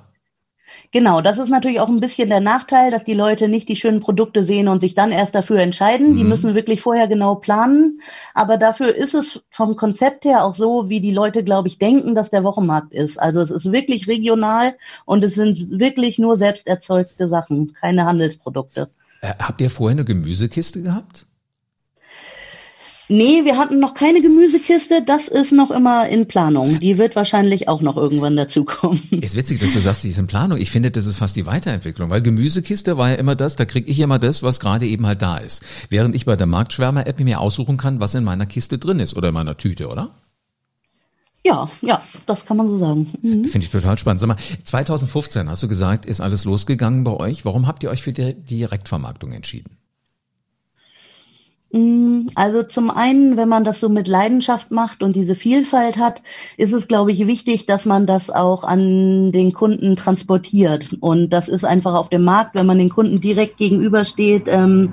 Genau, 0.90 1.20
das 1.20 1.38
ist 1.38 1.48
natürlich 1.48 1.80
auch 1.80 1.88
ein 1.88 2.00
bisschen 2.00 2.28
der 2.28 2.40
Nachteil, 2.40 2.90
dass 2.90 3.04
die 3.04 3.14
Leute 3.14 3.48
nicht 3.48 3.68
die 3.68 3.76
schönen 3.76 4.00
Produkte 4.00 4.42
sehen 4.44 4.68
und 4.68 4.80
sich 4.80 4.94
dann 4.94 5.10
erst 5.10 5.34
dafür 5.34 5.58
entscheiden. 5.58 6.12
Mhm. 6.12 6.16
Die 6.16 6.24
müssen 6.24 6.54
wirklich 6.54 6.80
vorher 6.80 7.08
genau 7.08 7.34
planen. 7.34 8.00
Aber 8.32 8.56
dafür 8.56 8.94
ist 8.94 9.14
es 9.14 9.42
vom 9.50 9.76
Konzept 9.76 10.24
her 10.24 10.44
auch 10.44 10.54
so, 10.54 10.88
wie 10.88 11.00
die 11.00 11.10
Leute, 11.10 11.42
glaube 11.42 11.68
ich, 11.68 11.78
denken, 11.78 12.14
dass 12.14 12.30
der 12.30 12.44
Wochenmarkt 12.44 12.92
ist. 12.92 13.18
Also 13.18 13.40
es 13.40 13.50
ist 13.50 13.72
wirklich 13.72 14.06
regional 14.06 14.74
und 15.04 15.24
es 15.24 15.34
sind 15.34 15.80
wirklich 15.80 16.18
nur 16.18 16.36
selbst 16.36 16.66
erzeugte 16.66 17.28
Sachen, 17.28 17.74
keine 17.74 18.04
Handelsprodukte. 18.04 18.88
Äh, 19.20 19.34
habt 19.38 19.60
ihr 19.60 19.70
vorher 19.70 19.96
eine 19.96 20.04
Gemüsekiste 20.04 20.82
gehabt? 20.82 21.26
Nee, 23.08 23.44
wir 23.44 23.58
hatten 23.58 23.80
noch 23.80 23.92
keine 23.92 24.22
Gemüsekiste. 24.22 25.02
Das 25.04 25.28
ist 25.28 25.52
noch 25.52 25.70
immer 25.70 26.08
in 26.08 26.26
Planung. 26.26 26.80
Die 26.80 26.96
wird 26.96 27.16
wahrscheinlich 27.16 27.68
auch 27.68 27.82
noch 27.82 27.96
irgendwann 27.96 28.34
dazukommen. 28.36 29.02
Ist 29.10 29.36
witzig, 29.36 29.58
dass 29.58 29.74
du 29.74 29.80
sagst, 29.80 30.04
die 30.04 30.08
ist 30.08 30.18
in 30.18 30.26
Planung. 30.26 30.58
Ich 30.58 30.70
finde, 30.70 30.90
das 30.90 31.04
ist 31.04 31.18
fast 31.18 31.36
die 31.36 31.44
Weiterentwicklung, 31.44 32.08
weil 32.08 32.22
Gemüsekiste 32.22 32.96
war 32.96 33.10
ja 33.10 33.16
immer 33.16 33.34
das, 33.34 33.56
da 33.56 33.66
kriege 33.66 33.90
ich 33.90 34.00
immer 34.00 34.18
das, 34.18 34.42
was 34.42 34.58
gerade 34.58 34.86
eben 34.86 35.06
halt 35.06 35.20
da 35.20 35.36
ist. 35.36 35.62
Während 35.90 36.14
ich 36.14 36.24
bei 36.24 36.36
der 36.36 36.46
Marktschwärmer-App 36.46 37.20
mir 37.20 37.40
aussuchen 37.40 37.76
kann, 37.76 38.00
was 38.00 38.14
in 38.14 38.24
meiner 38.24 38.46
Kiste 38.46 38.78
drin 38.78 39.00
ist 39.00 39.16
oder 39.16 39.28
in 39.28 39.34
meiner 39.34 39.56
Tüte, 39.56 39.88
oder? 39.88 40.14
Ja, 41.46 41.70
ja, 41.82 42.02
das 42.24 42.46
kann 42.46 42.56
man 42.56 42.68
so 42.68 42.78
sagen. 42.78 43.12
Mhm. 43.20 43.44
Finde 43.44 43.66
ich 43.66 43.70
total 43.70 43.98
spannend. 43.98 44.20
Sag 44.20 44.28
mal, 44.28 44.36
2015 44.64 45.50
hast 45.50 45.62
du 45.62 45.68
gesagt, 45.68 46.06
ist 46.06 46.22
alles 46.22 46.46
losgegangen 46.46 47.04
bei 47.04 47.12
euch. 47.12 47.44
Warum 47.44 47.66
habt 47.66 47.82
ihr 47.82 47.90
euch 47.90 48.02
für 48.02 48.12
die 48.12 48.32
Direktvermarktung 48.32 49.32
entschieden? 49.32 49.76
Mm, 51.74 52.28
also 52.36 52.62
zum 52.62 52.88
einen, 52.88 53.36
wenn 53.36 53.48
man 53.48 53.64
das 53.64 53.80
so 53.80 53.88
mit 53.88 54.06
Leidenschaft 54.06 54.70
macht 54.70 55.02
und 55.02 55.16
diese 55.16 55.34
Vielfalt 55.34 55.96
hat, 55.98 56.22
ist 56.56 56.72
es, 56.72 56.86
glaube 56.86 57.10
ich, 57.10 57.26
wichtig, 57.26 57.66
dass 57.66 57.84
man 57.84 58.06
das 58.06 58.30
auch 58.30 58.62
an 58.62 59.32
den 59.32 59.52
Kunden 59.52 59.96
transportiert. 59.96 60.96
Und 61.00 61.30
das 61.30 61.48
ist 61.48 61.64
einfach 61.64 61.94
auf 61.94 62.08
dem 62.10 62.22
Markt, 62.22 62.54
wenn 62.54 62.66
man 62.66 62.78
den 62.78 62.90
Kunden 62.90 63.20
direkt 63.20 63.56
gegenübersteht, 63.56 64.44
ähm, 64.46 64.92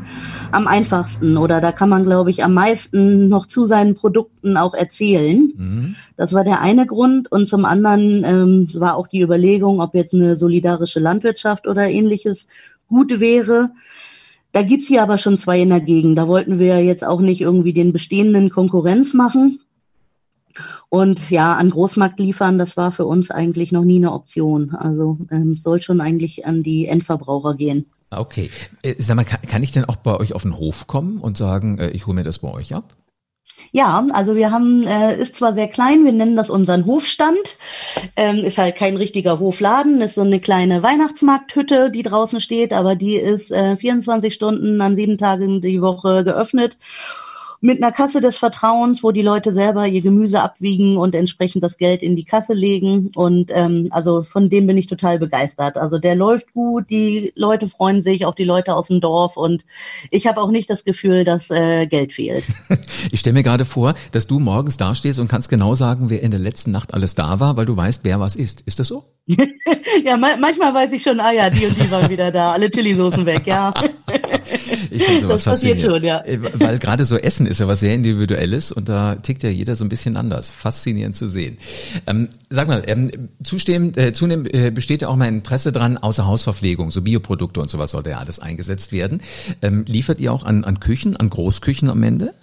am 0.52 0.68
einfachsten. 0.68 1.38
Oder 1.38 1.62
da 1.62 1.72
kann 1.72 1.90
man, 1.90 2.04
glaube 2.04 2.32
ich, 2.32 2.44
am 2.44 2.56
meisten 2.56 3.28
noch 3.28 3.46
zu 3.46 3.68
seinen 3.68 3.94
Produkten 3.94 4.58
auch 4.58 4.74
erzählen. 4.74 5.54
Mhm. 5.56 5.96
Das 6.18 6.34
war 6.34 6.44
der 6.44 6.62
eine 6.62 6.88
Grund. 6.88 7.32
Und 7.32 7.48
zum 7.48 7.64
anderen 7.64 8.24
ähm, 8.26 8.68
war 8.74 8.96
auch 8.96 9.06
die 9.06 9.22
Überlegung, 9.22 9.82
ob 9.82 9.94
jetzt 9.94 10.16
eine 10.16 10.36
solidarische 10.36 11.00
Landwirtschaft 11.00 11.68
oder 11.68 11.88
ähnliches 11.88 12.48
gut 12.88 13.20
wäre. 13.20 13.70
Da 14.52 14.64
gibt's 14.64 14.88
hier 14.88 15.04
aber 15.04 15.18
schon 15.18 15.38
zwei 15.38 15.62
in 15.62 15.70
der 15.70 15.80
Gegend. 15.80 16.18
Da 16.18 16.28
wollten 16.28 16.60
wir 16.60 16.84
jetzt 16.84 17.06
auch 17.06 17.22
nicht 17.22 17.42
irgendwie 17.42 17.74
den 17.74 17.94
bestehenden 17.94 18.50
Konkurrenz 18.50 19.14
machen. 19.14 19.60
Und 20.90 21.30
ja, 21.30 21.56
an 21.56 21.70
Großmarkt 21.70 22.20
liefern, 22.20 22.58
das 22.58 22.76
war 22.76 22.92
für 22.92 23.06
uns 23.06 23.32
eigentlich 23.32 23.72
noch 23.72 23.86
nie 23.86 23.96
eine 23.96 24.12
Option. 24.12 24.76
Also 24.76 25.18
ähm, 25.32 25.56
soll 25.56 25.82
schon 25.82 26.02
eigentlich 26.02 26.46
an 26.46 26.64
die 26.64 26.88
Endverbraucher 26.88 27.56
gehen. 27.56 27.86
Okay. 28.10 28.50
Äh, 28.82 28.96
sag 29.00 29.16
mal, 29.16 29.24
kann, 29.24 29.42
kann 29.44 29.64
ich 29.64 29.72
denn 29.72 29.86
auch 29.86 29.96
bei 29.96 30.18
euch 30.18 30.34
auf 30.34 30.42
den 30.42 30.58
Hof 30.58 30.88
kommen 30.88 31.20
und 31.20 31.38
sagen, 31.38 31.78
äh, 31.78 31.92
ich 31.92 32.08
hole 32.08 32.16
mir 32.16 32.24
das 32.24 32.40
bei 32.40 32.52
euch 32.52 32.76
ab? 32.76 32.98
Ja, 33.74 34.06
also 34.12 34.36
wir 34.36 34.52
haben, 34.52 34.86
äh, 34.86 35.18
ist 35.18 35.36
zwar 35.36 35.54
sehr 35.54 35.70
klein, 35.70 36.04
wir 36.04 36.12
nennen 36.12 36.36
das 36.36 36.50
unseren 36.50 36.86
Hofstand. 36.86 37.56
Ähm, 38.18 38.38
ist 38.44 38.58
halt 38.58 38.76
kein 38.76 38.98
richtiger 38.98 39.40
Hofladen, 39.40 40.02
ist 40.02 40.16
so 40.16 40.22
eine 40.22 40.42
kleine 40.42 40.84
Weihnachtsmarkthütte, 40.84 41.90
die 41.90 42.04
draußen 42.04 42.42
steht, 42.42 42.74
aber 42.74 42.96
die 42.96 43.16
ist 43.16 43.50
äh, 43.52 43.78
24 43.78 44.34
Stunden 44.34 44.82
an 44.82 44.98
sieben 44.98 45.18
Tagen 45.18 45.62
die 45.62 45.82
Woche 45.82 46.26
geöffnet. 46.26 46.78
Mit 47.62 47.82
einer 47.82 47.92
Kasse 47.92 48.22
des 48.22 48.38
Vertrauens, 48.38 49.04
wo 49.04 49.12
die 49.12 49.22
Leute 49.22 49.52
selber 49.52 49.88
ihr 49.88 50.02
Gemüse 50.02 50.42
abwiegen 50.42 50.98
und 50.98 51.14
entsprechend 51.14 51.64
das 51.64 51.78
Geld 51.78 52.02
in 52.02 52.16
die 52.16 52.24
Kasse 52.24 52.54
legen. 52.54 53.10
Und 53.16 53.52
ähm, 53.54 53.88
also 53.92 54.24
von 54.24 54.50
dem 54.50 54.66
bin 54.66 54.78
ich 54.78 54.88
total 54.88 55.20
begeistert. 55.20 55.78
Also 55.78 56.00
der 56.00 56.16
läuft 56.16 56.54
gut, 56.54 56.90
die 56.90 57.32
Leute 57.36 57.68
freuen 57.68 58.02
sich, 58.02 58.26
auch 58.26 58.34
die 58.34 58.46
Leute 58.46 58.76
aus 58.76 58.88
dem 58.88 59.00
Dorf. 59.00 59.38
Und 59.38 59.64
ich 60.10 60.26
habe 60.26 60.42
auch 60.42 60.50
nicht 60.50 60.72
das 60.72 60.84
Gefühl, 60.84 61.24
dass 61.24 61.52
äh, 61.52 61.86
Geld 61.86 62.14
fehlt. 62.14 62.44
Ich 63.12 63.20
stelle 63.20 63.34
mir 63.34 63.44
gerade 63.44 63.66
vor, 63.66 63.94
dass 64.12 64.28
du 64.28 64.40
morgens 64.40 64.78
dastehst 64.78 65.20
und 65.20 65.28
kannst 65.28 65.50
genau 65.50 65.76
sagen, 65.76 66.10
wer 66.10 66.22
in 66.22 66.32
der 66.32 66.40
letzten 66.40 66.72
Nacht 66.72 66.94
alles 66.94 67.16
da 67.16 67.40
war, 67.40 67.58
weil 67.58 67.66
du 67.66 67.76
weißt, 67.76 68.02
wer 68.04 68.20
was 68.20 68.36
ist. 68.36 68.62
Ist 68.62 68.80
das 68.80 68.88
so? 68.88 69.04
ja, 70.06 70.18
ma 70.18 70.30
manchmal 70.40 70.74
weiß 70.74 70.92
ich 70.94 71.04
schon, 71.04 71.20
ah 71.20 71.32
ja, 71.32 71.50
die 71.50 71.66
und 71.66 71.78
die 71.78 71.90
waren 71.92 72.10
wieder 72.10 72.32
da, 72.32 72.54
alle 72.54 72.70
Chili-Soßen 72.70 73.26
weg, 73.26 73.44
ja. 73.46 73.74
ich 74.90 75.04
finde 75.04 75.22
sowas 75.22 75.44
das 75.44 75.54
passiert 75.54 75.82
schon, 75.82 76.04
ja. 76.04 76.24
Äh, 76.26 76.40
weil 76.56 76.80
gerade 76.80 77.06
so 77.06 77.18
Essen 77.18 77.46
ist 77.46 77.51
ja 77.60 77.68
was 77.68 77.80
sehr 77.80 77.94
Individuelles 77.94 78.72
und 78.72 78.90
da 78.90 79.16
tickt 79.16 79.44
ja 79.44 79.50
jeder 79.50 79.76
so 79.76 79.86
ein 79.86 79.90
bisschen 79.90 80.18
anders. 80.18 80.50
Faszinierend 80.50 81.16
zu 81.16 81.28
sehen. 81.28 81.58
Ähm, 82.08 82.30
sag 82.50 82.68
mal, 82.68 82.84
ähm, 82.88 83.30
zunehmend, 83.44 83.98
äh, 83.98 84.14
zunehmend 84.14 84.54
äh, 84.54 84.72
besteht 84.72 85.02
ja 85.02 85.08
auch 85.08 85.16
mein 85.16 85.36
Interesse 85.36 85.72
dran, 85.72 85.98
außer 85.98 86.26
Hausverpflegung, 86.26 86.92
so 86.92 87.02
Bioprodukte 87.02 87.62
und 87.62 87.70
sowas 87.70 87.92
sollte 87.92 88.12
ja 88.12 88.18
alles 88.18 88.40
eingesetzt 88.40 88.92
werden. 88.92 89.22
Ähm, 89.62 89.86
liefert 89.88 90.20
ihr 90.20 90.34
auch 90.34 90.44
an, 90.44 90.64
an 90.64 90.80
Küchen, 90.80 91.18
an 91.18 91.30
Großküchen 91.30 91.90
am 91.90 92.04
Ende? 92.04 92.34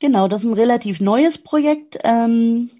Genau, 0.00 0.28
das 0.28 0.42
ist 0.42 0.50
ein 0.50 0.54
relativ 0.54 1.00
neues 1.00 1.38
Projekt. 1.38 1.98
Ähm, 2.04 2.70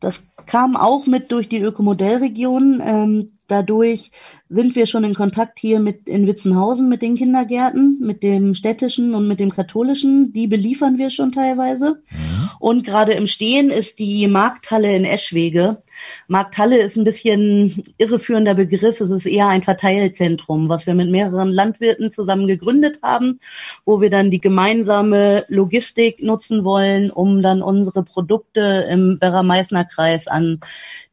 das 0.00 0.22
kam 0.46 0.76
auch 0.76 1.06
mit 1.06 1.30
durch 1.32 1.48
die 1.48 1.60
Ökomodellregion. 1.60 2.82
Ähm, 2.84 3.32
dadurch 3.48 4.12
sind 4.48 4.76
wir 4.76 4.86
schon 4.86 5.04
in 5.04 5.14
Kontakt 5.14 5.58
hier 5.58 5.80
mit 5.80 6.08
in 6.08 6.26
Witzenhausen 6.26 6.88
mit 6.88 7.02
den 7.02 7.16
Kindergärten, 7.16 7.98
mit 8.00 8.22
dem 8.22 8.54
städtischen 8.54 9.14
und 9.14 9.28
mit 9.28 9.40
dem 9.40 9.50
katholischen. 9.50 10.32
Die 10.32 10.46
beliefern 10.46 10.98
wir 10.98 11.10
schon 11.10 11.32
teilweise. 11.32 12.02
Mhm. 12.10 12.37
Und 12.58 12.84
gerade 12.84 13.12
im 13.12 13.26
Stehen 13.26 13.70
ist 13.70 13.98
die 13.98 14.26
Markthalle 14.26 14.94
in 14.94 15.04
Eschwege. 15.04 15.82
Markthalle 16.26 16.78
ist 16.78 16.96
ein 16.96 17.04
bisschen 17.04 17.84
irreführender 17.98 18.54
Begriff. 18.54 19.00
Es 19.00 19.10
ist 19.10 19.26
eher 19.26 19.48
ein 19.48 19.62
Verteilzentrum, 19.62 20.68
was 20.68 20.86
wir 20.86 20.94
mit 20.94 21.10
mehreren 21.10 21.50
Landwirten 21.50 22.12
zusammen 22.12 22.46
gegründet 22.46 22.98
haben, 23.02 23.40
wo 23.84 24.00
wir 24.00 24.10
dann 24.10 24.30
die 24.30 24.40
gemeinsame 24.40 25.44
Logistik 25.48 26.22
nutzen 26.22 26.64
wollen, 26.64 27.10
um 27.10 27.42
dann 27.42 27.62
unsere 27.62 28.02
Produkte 28.02 28.86
im 28.90 29.18
Werra-Meißner-Kreis 29.20 30.26
an 30.26 30.60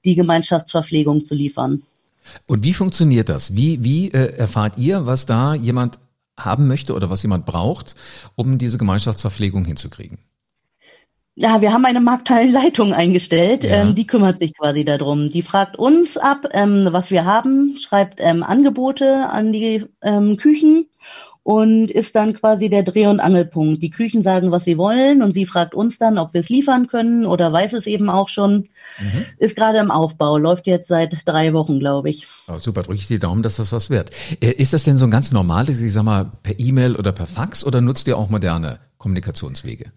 die 0.03 0.15
Gemeinschaftsverpflegung 0.15 1.25
zu 1.25 1.35
liefern. 1.35 1.83
Und 2.47 2.63
wie 2.63 2.73
funktioniert 2.73 3.29
das? 3.29 3.55
Wie, 3.55 3.83
wie 3.83 4.11
äh, 4.11 4.35
erfahrt 4.35 4.77
ihr, 4.77 5.05
was 5.05 5.25
da 5.25 5.53
jemand 5.53 5.99
haben 6.37 6.67
möchte 6.67 6.93
oder 6.93 7.09
was 7.09 7.21
jemand 7.21 7.45
braucht, 7.45 7.95
um 8.35 8.57
diese 8.57 8.77
Gemeinschaftsverpflegung 8.77 9.65
hinzukriegen? 9.65 10.19
Ja, 11.37 11.59
wir 11.59 11.73
haben 11.73 11.83
eine 11.83 11.99
Marktteilleitung 11.99 12.93
eingestellt, 12.93 13.65
ja. 13.65 13.81
ähm, 13.81 13.93
die 13.93 14.07
kümmert 14.07 14.39
sich 14.39 14.53
quasi 14.53 14.85
darum. 14.85 15.27
Die 15.27 15.41
fragt 15.41 15.77
uns 15.77 16.15
ab, 16.15 16.47
ähm, 16.51 16.87
was 16.91 17.11
wir 17.11 17.25
haben, 17.25 17.75
schreibt 17.77 18.19
ähm, 18.21 18.41
Angebote 18.41 19.29
an 19.29 19.51
die 19.51 19.83
ähm, 20.01 20.37
Küchen 20.37 20.87
und 21.43 21.91
ist 21.91 22.15
dann 22.15 22.33
quasi 22.33 22.69
der 22.69 22.83
Dreh- 22.83 23.07
und 23.07 23.19
Angelpunkt. 23.19 23.83
Die 23.83 23.89
Küchen 23.89 24.23
sagen, 24.23 24.51
was 24.51 24.63
sie 24.63 24.77
wollen 24.77 25.21
und 25.21 25.33
sie 25.33 25.45
fragt 25.45 25.75
uns 25.75 25.97
dann, 25.97 26.17
ob 26.17 26.33
wir 26.33 26.39
es 26.39 26.47
liefern 26.47 26.87
können 26.87 27.25
oder 27.25 27.51
weiß 27.51 27.73
es 27.73 27.85
eben 27.85 28.09
auch 28.09 28.29
schon. 28.29 28.69
Mhm. 28.97 29.25
Ist 29.37 29.57
gerade 29.57 29.79
im 29.79 29.91
Aufbau, 29.91 30.37
läuft 30.37 30.67
jetzt 30.67 30.87
seit 30.87 31.15
drei 31.25 31.51
Wochen, 31.51 31.79
glaube 31.79 32.09
ich. 32.09 32.25
Oh, 32.47 32.59
super, 32.59 32.81
drücke 32.81 32.99
ich 32.99 33.07
die 33.07 33.19
Daumen, 33.19 33.43
dass 33.43 33.57
das 33.57 33.73
was 33.73 33.89
wird. 33.89 34.09
Äh, 34.39 34.53
ist 34.53 34.71
das 34.71 34.85
denn 34.85 34.95
so 34.95 35.05
ein 35.05 35.11
ganz 35.11 35.33
normales, 35.33 35.81
ich 35.81 35.91
sag 35.91 36.03
mal, 36.03 36.31
per 36.43 36.57
E-Mail 36.57 36.95
oder 36.95 37.11
per 37.11 37.25
Fax 37.25 37.65
oder 37.65 37.81
nutzt 37.81 38.07
ihr 38.07 38.17
auch 38.17 38.29
moderne 38.29 38.79
Kommunikationswege? 38.97 39.91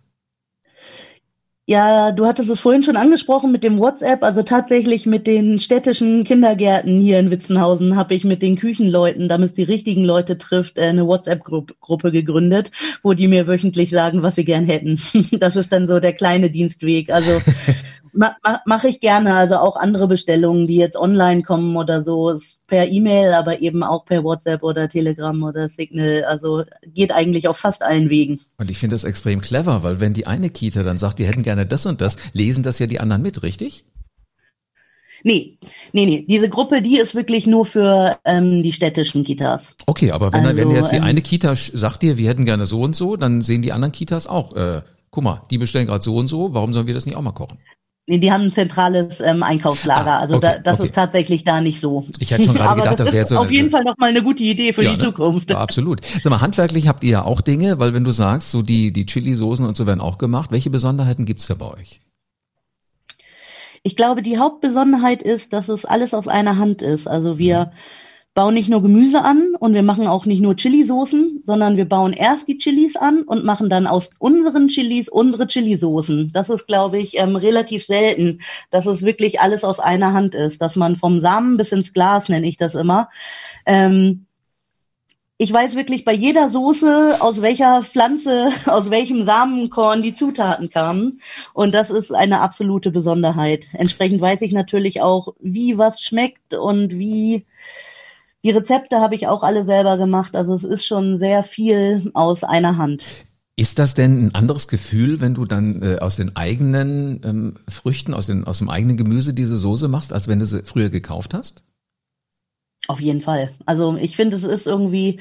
Ja, 1.70 2.12
du 2.12 2.24
hattest 2.24 2.48
es 2.48 2.60
vorhin 2.60 2.82
schon 2.82 2.96
angesprochen 2.96 3.52
mit 3.52 3.62
dem 3.62 3.78
WhatsApp. 3.78 4.22
Also 4.24 4.42
tatsächlich 4.42 5.04
mit 5.04 5.26
den 5.26 5.60
städtischen 5.60 6.24
Kindergärten 6.24 6.98
hier 6.98 7.18
in 7.18 7.30
Witzenhausen 7.30 7.94
habe 7.94 8.14
ich 8.14 8.24
mit 8.24 8.40
den 8.40 8.56
Küchenleuten, 8.56 9.28
damit 9.28 9.50
es 9.50 9.54
die 9.54 9.64
richtigen 9.64 10.02
Leute 10.02 10.38
trifft, 10.38 10.78
äh, 10.78 10.84
eine 10.84 11.06
WhatsApp-Gruppe 11.06 12.10
gegründet, 12.10 12.70
wo 13.02 13.12
die 13.12 13.28
mir 13.28 13.46
wöchentlich 13.46 13.90
sagen, 13.90 14.22
was 14.22 14.36
sie 14.36 14.46
gern 14.46 14.64
hätten. 14.64 14.98
Das 15.38 15.56
ist 15.56 15.70
dann 15.70 15.86
so 15.86 16.00
der 16.00 16.14
kleine 16.14 16.48
Dienstweg. 16.48 17.12
Also 17.12 17.32
Ma 18.12 18.36
ma 18.42 18.60
Mache 18.66 18.88
ich 18.88 19.00
gerne, 19.00 19.34
also 19.34 19.56
auch 19.56 19.76
andere 19.76 20.08
Bestellungen, 20.08 20.66
die 20.66 20.76
jetzt 20.76 20.96
online 20.96 21.42
kommen 21.42 21.76
oder 21.76 22.04
so, 22.04 22.38
per 22.66 22.88
E-Mail, 22.88 23.32
aber 23.32 23.60
eben 23.60 23.82
auch 23.82 24.04
per 24.04 24.24
WhatsApp 24.24 24.62
oder 24.62 24.88
Telegram 24.88 25.42
oder 25.42 25.68
Signal. 25.68 26.24
Also 26.24 26.64
geht 26.86 27.12
eigentlich 27.12 27.48
auf 27.48 27.56
fast 27.56 27.82
allen 27.82 28.10
Wegen. 28.10 28.40
Und 28.58 28.70
ich 28.70 28.78
finde 28.78 28.94
das 28.94 29.04
extrem 29.04 29.40
clever, 29.40 29.82
weil 29.82 30.00
wenn 30.00 30.14
die 30.14 30.26
eine 30.26 30.50
Kita 30.50 30.82
dann 30.82 30.98
sagt, 30.98 31.18
wir 31.18 31.26
hätten 31.26 31.42
gerne 31.42 31.66
das 31.66 31.86
und 31.86 32.00
das, 32.00 32.16
lesen 32.32 32.62
das 32.62 32.78
ja 32.78 32.86
die 32.86 33.00
anderen 33.00 33.22
mit, 33.22 33.42
richtig? 33.42 33.84
Nee, 35.24 35.58
nee, 35.92 36.06
nee. 36.06 36.24
Diese 36.28 36.48
Gruppe, 36.48 36.82
die 36.82 36.98
ist 36.98 37.14
wirklich 37.14 37.46
nur 37.46 37.66
für 37.66 38.18
ähm, 38.24 38.62
die 38.62 38.72
städtischen 38.72 39.24
Kitas. 39.24 39.74
Okay, 39.86 40.12
aber 40.12 40.32
wenn, 40.32 40.46
also, 40.46 40.56
wenn 40.56 40.70
jetzt 40.70 40.92
die 40.92 40.96
ähm, 40.96 41.02
eine 41.02 41.22
Kita 41.22 41.54
sagt 41.56 42.02
dir, 42.02 42.18
wir 42.18 42.28
hätten 42.28 42.44
gerne 42.44 42.66
so 42.66 42.82
und 42.82 42.94
so, 42.94 43.16
dann 43.16 43.40
sehen 43.40 43.62
die 43.62 43.72
anderen 43.72 43.92
Kitas 43.92 44.26
auch, 44.26 44.54
äh, 44.54 44.82
guck 45.10 45.24
mal, 45.24 45.42
die 45.50 45.58
bestellen 45.58 45.86
gerade 45.86 46.04
so 46.04 46.16
und 46.16 46.28
so, 46.28 46.54
warum 46.54 46.72
sollen 46.72 46.86
wir 46.86 46.94
das 46.94 47.06
nicht 47.06 47.16
auch 47.16 47.22
mal 47.22 47.32
kochen? 47.32 47.58
Nee, 48.08 48.16
die 48.16 48.32
haben 48.32 48.44
ein 48.44 48.52
zentrales 48.52 49.20
ähm, 49.20 49.42
Einkaufslager. 49.42 50.12
Ah, 50.12 50.18
also 50.20 50.36
okay, 50.36 50.54
da, 50.54 50.58
das 50.60 50.80
okay. 50.80 50.88
ist 50.88 50.94
tatsächlich 50.94 51.44
da 51.44 51.60
nicht 51.60 51.78
so. 51.78 52.06
Ich 52.18 52.30
hätte 52.30 52.44
schon 52.44 52.54
gerade 52.54 52.76
gedacht, 52.80 52.98
das, 52.98 53.08
das 53.08 53.14
wäre 53.14 53.26
so. 53.26 53.36
Auf 53.36 53.50
jeden 53.50 53.68
Fall 53.68 53.84
noch 53.84 53.98
mal 53.98 54.08
eine 54.08 54.22
gute 54.22 54.42
Idee 54.42 54.72
für 54.72 54.82
ja, 54.82 54.92
die 54.92 54.96
ne? 54.96 55.02
Zukunft. 55.02 55.50
Ja, 55.50 55.58
absolut. 55.58 56.00
Sag 56.04 56.30
mal, 56.30 56.40
handwerklich 56.40 56.88
habt 56.88 57.04
ihr 57.04 57.10
ja 57.10 57.24
auch 57.26 57.42
Dinge, 57.42 57.78
weil 57.78 57.92
wenn 57.92 58.04
du 58.04 58.10
sagst, 58.10 58.50
so 58.50 58.62
die, 58.62 58.94
die 58.94 59.04
Chili-Soßen 59.04 59.66
und 59.66 59.76
so 59.76 59.86
werden 59.86 60.00
auch 60.00 60.16
gemacht. 60.16 60.50
Welche 60.50 60.70
Besonderheiten 60.70 61.26
gibt's 61.26 61.48
da 61.48 61.54
bei 61.54 61.66
euch? 61.66 62.00
Ich 63.82 63.94
glaube, 63.94 64.22
die 64.22 64.38
Hauptbesonderheit 64.38 65.20
ist, 65.20 65.52
dass 65.52 65.68
es 65.68 65.84
alles 65.84 66.14
aus 66.14 66.28
einer 66.28 66.56
Hand 66.56 66.80
ist. 66.80 67.06
Also 67.06 67.38
wir 67.38 67.66
mhm 67.66 68.07
bauen 68.38 68.54
nicht 68.54 68.68
nur 68.68 68.82
Gemüse 68.82 69.24
an 69.24 69.56
und 69.58 69.74
wir 69.74 69.82
machen 69.82 70.06
auch 70.06 70.24
nicht 70.24 70.40
nur 70.40 70.54
Chili-Soßen, 70.54 71.42
sondern 71.44 71.76
wir 71.76 71.88
bauen 71.88 72.12
erst 72.12 72.46
die 72.46 72.56
Chilis 72.56 72.94
an 72.94 73.22
und 73.22 73.44
machen 73.44 73.68
dann 73.68 73.88
aus 73.88 74.10
unseren 74.20 74.68
Chilis 74.68 75.08
unsere 75.08 75.48
Chili-Soßen. 75.48 76.30
Das 76.32 76.48
ist, 76.48 76.68
glaube 76.68 77.00
ich, 77.00 77.18
ähm, 77.18 77.34
relativ 77.34 77.84
selten, 77.84 78.40
dass 78.70 78.86
es 78.86 79.02
wirklich 79.02 79.40
alles 79.40 79.64
aus 79.64 79.80
einer 79.80 80.12
Hand 80.12 80.36
ist, 80.36 80.62
dass 80.62 80.76
man 80.76 80.94
vom 80.94 81.20
Samen 81.20 81.56
bis 81.56 81.72
ins 81.72 81.92
Glas, 81.92 82.28
nenne 82.28 82.46
ich 82.46 82.56
das 82.56 82.76
immer. 82.76 83.08
Ähm, 83.66 84.26
ich 85.36 85.52
weiß 85.52 85.74
wirklich 85.74 86.04
bei 86.04 86.12
jeder 86.12 86.48
Soße, 86.48 87.16
aus 87.18 87.42
welcher 87.42 87.82
Pflanze, 87.82 88.52
aus 88.66 88.88
welchem 88.88 89.24
Samenkorn 89.24 90.00
die 90.00 90.14
Zutaten 90.14 90.70
kamen. 90.70 91.20
Und 91.54 91.74
das 91.74 91.90
ist 91.90 92.14
eine 92.14 92.38
absolute 92.38 92.92
Besonderheit. 92.92 93.66
Entsprechend 93.72 94.20
weiß 94.20 94.42
ich 94.42 94.52
natürlich 94.52 95.02
auch, 95.02 95.34
wie 95.40 95.76
was 95.76 96.00
schmeckt 96.02 96.54
und 96.54 96.96
wie 97.00 97.44
die 98.48 98.52
Rezepte 98.52 98.98
habe 99.00 99.14
ich 99.14 99.26
auch 99.26 99.42
alle 99.42 99.66
selber 99.66 99.98
gemacht. 99.98 100.34
Also 100.34 100.54
es 100.54 100.64
ist 100.64 100.86
schon 100.86 101.18
sehr 101.18 101.42
viel 101.42 102.10
aus 102.14 102.44
einer 102.44 102.78
Hand. 102.78 103.04
Ist 103.56 103.78
das 103.78 103.92
denn 103.92 104.24
ein 104.24 104.34
anderes 104.34 104.68
Gefühl, 104.68 105.20
wenn 105.20 105.34
du 105.34 105.44
dann 105.44 105.82
äh, 105.82 105.98
aus 105.98 106.16
den 106.16 106.34
eigenen 106.34 107.20
ähm, 107.24 107.56
Früchten, 107.68 108.14
aus, 108.14 108.24
den, 108.24 108.44
aus 108.44 108.56
dem 108.58 108.70
eigenen 108.70 108.96
Gemüse 108.96 109.34
diese 109.34 109.58
Soße 109.58 109.88
machst, 109.88 110.14
als 110.14 110.28
wenn 110.28 110.38
du 110.38 110.46
sie 110.46 110.62
früher 110.62 110.88
gekauft 110.88 111.34
hast? 111.34 111.62
Auf 112.86 113.00
jeden 113.00 113.20
Fall. 113.20 113.50
Also 113.66 113.96
ich 113.96 114.16
finde, 114.16 114.38
es 114.38 114.44
ist 114.44 114.66
irgendwie, 114.66 115.20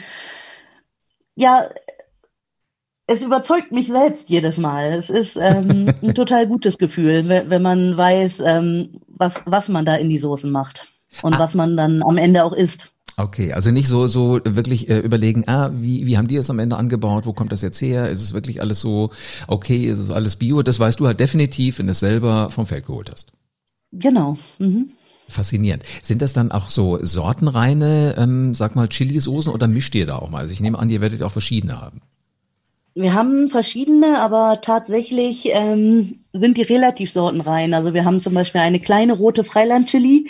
ja, 1.36 1.68
es 3.08 3.22
überzeugt 3.22 3.74
mich 3.74 3.88
selbst 3.88 4.30
jedes 4.30 4.58
Mal. 4.58 4.94
Es 4.94 5.10
ist 5.10 5.36
ähm, 5.36 5.94
ein 6.02 6.16
total 6.16 6.48
gutes 6.48 6.78
Gefühl, 6.78 7.28
wenn, 7.28 7.62
man 7.62 7.98
weiß, 7.98 8.40
ähm, 8.46 9.02
was, 9.10 9.42
was 9.46 9.68
man 9.68 9.84
da 9.84 9.96
in 9.96 10.08
die 10.10 10.18
Soßen 10.18 10.50
macht 10.50 10.88
und 11.24 11.34
ah. 11.34 11.40
was 11.40 11.56
man 11.56 11.76
dann 11.76 12.02
am 12.04 12.18
Ende 12.18 12.46
auch 12.46 12.54
isst. 12.54 12.94
Okay, 13.20 13.52
also 13.52 13.72
nicht 13.72 13.88
so 13.88 14.06
so 14.08 14.40
wirklich 14.44 14.90
äh, 14.90 15.00
überlegen, 15.00 15.48
ah, 15.48 15.72
wie 15.74 16.06
wie 16.06 16.20
haben 16.20 16.28
die 16.28 16.36
es 16.36 16.52
am 16.52 16.60
Ende 16.60 16.78
angebaut, 16.78 17.26
wo 17.26 17.34
kommt 17.34 17.52
das 17.52 17.64
jetzt 17.64 17.82
her? 17.82 18.10
Ist 18.12 18.22
es 18.22 18.34
wirklich 18.34 18.62
alles 18.62 18.80
so 18.80 19.10
okay, 19.48 19.86
ist 19.86 19.98
es 19.98 20.12
alles 20.12 20.36
bio? 20.36 20.62
Das 20.62 20.80
weißt 20.80 21.00
du 21.00 21.08
halt 21.08 21.20
definitiv, 21.20 21.80
wenn 21.80 21.88
du 21.88 21.94
es 21.94 22.00
selber 22.00 22.52
vom 22.52 22.68
Feld 22.68 22.86
geholt 22.86 23.10
hast. 23.12 23.32
Genau. 23.92 24.38
Mhm. 24.60 24.92
Faszinierend. 25.28 25.84
Sind 26.04 26.22
das 26.22 26.34
dann 26.34 26.52
auch 26.52 26.70
so 26.70 27.00
sortenreine, 27.02 28.16
ähm, 28.18 28.54
sag 28.54 28.76
mal, 28.76 28.88
Chili-Soßen 28.88 29.52
oder 29.52 29.68
mischt 29.68 29.96
ihr 29.96 30.06
da 30.06 30.18
auch 30.18 30.30
mal? 30.30 30.40
Also 30.40 30.54
ich 30.54 30.62
nehme 30.62 30.78
an, 30.78 30.90
ihr 30.90 31.02
werdet 31.02 31.24
auch 31.24 31.32
verschiedene 31.32 31.82
haben. 31.82 32.02
Wir 32.94 33.14
haben 33.14 33.50
verschiedene, 33.50 34.20
aber 34.20 34.60
tatsächlich 34.62 35.50
ähm, 35.52 36.20
sind 36.34 36.58
die 36.58 36.64
relativ 36.64 37.12
sortenrein. 37.12 37.74
Also 37.74 37.94
wir 37.94 38.06
haben 38.06 38.22
zum 38.22 38.34
Beispiel 38.34 38.62
eine 38.62 38.80
kleine 38.80 39.14
rote 39.14 39.44
Freiland-Chili, 39.44 40.28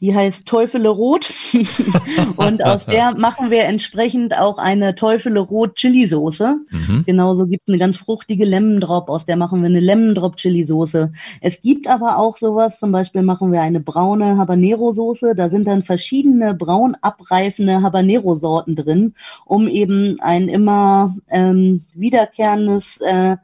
die 0.00 0.14
heißt 0.14 0.46
Teufele 0.46 0.88
Rot. 0.88 1.30
und 2.36 2.64
aus 2.64 2.86
der 2.86 3.16
machen 3.16 3.50
wir 3.50 3.64
entsprechend 3.64 4.38
auch 4.38 4.58
eine 4.58 4.94
Teufele 4.94 5.40
Rot 5.40 5.76
Chili 5.76 6.06
Soße. 6.06 6.58
Mhm. 6.70 7.04
Genauso 7.06 7.46
gibt 7.46 7.64
es 7.66 7.72
eine 7.72 7.78
ganz 7.78 7.98
fruchtige 7.98 8.44
Lemon 8.44 8.80
Drop, 8.80 9.08
aus 9.08 9.26
der 9.26 9.36
machen 9.36 9.60
wir 9.60 9.68
eine 9.68 9.80
Lemon 9.80 10.14
Drop 10.14 10.36
Chili 10.36 10.66
Soße. 10.66 11.12
Es 11.40 11.60
gibt 11.60 11.86
aber 11.86 12.18
auch 12.18 12.36
sowas, 12.36 12.78
zum 12.78 12.92
Beispiel 12.92 13.22
machen 13.22 13.52
wir 13.52 13.60
eine 13.60 13.80
braune 13.80 14.36
Habanero 14.36 14.92
Soße. 14.92 15.34
Da 15.34 15.50
sind 15.50 15.68
dann 15.68 15.82
verschiedene 15.82 16.54
braun 16.54 16.96
abreifende 17.00 17.82
Habanero 17.82 18.34
Sorten 18.36 18.76
drin, 18.76 19.14
um 19.44 19.68
eben 19.68 20.18
ein 20.20 20.48
immer 20.48 21.16
ähm, 21.28 21.84
wiederkehrendes 21.94 23.00
äh, 23.02 23.36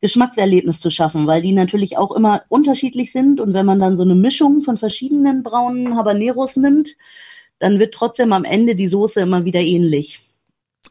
Geschmackserlebnis 0.00 0.80
zu 0.80 0.90
schaffen, 0.90 1.26
weil 1.26 1.42
die 1.42 1.52
natürlich 1.52 1.98
auch 1.98 2.12
immer 2.12 2.42
unterschiedlich 2.48 3.12
sind. 3.12 3.40
Und 3.40 3.54
wenn 3.54 3.66
man 3.66 3.80
dann 3.80 3.96
so 3.96 4.02
eine 4.02 4.14
Mischung 4.14 4.62
von 4.62 4.76
verschiedenen 4.76 5.42
braunen 5.42 5.96
Habaneros 5.96 6.56
nimmt, 6.56 6.96
dann 7.58 7.78
wird 7.78 7.94
trotzdem 7.94 8.32
am 8.32 8.44
Ende 8.44 8.74
die 8.74 8.88
Soße 8.88 9.20
immer 9.20 9.44
wieder 9.44 9.60
ähnlich. 9.60 10.20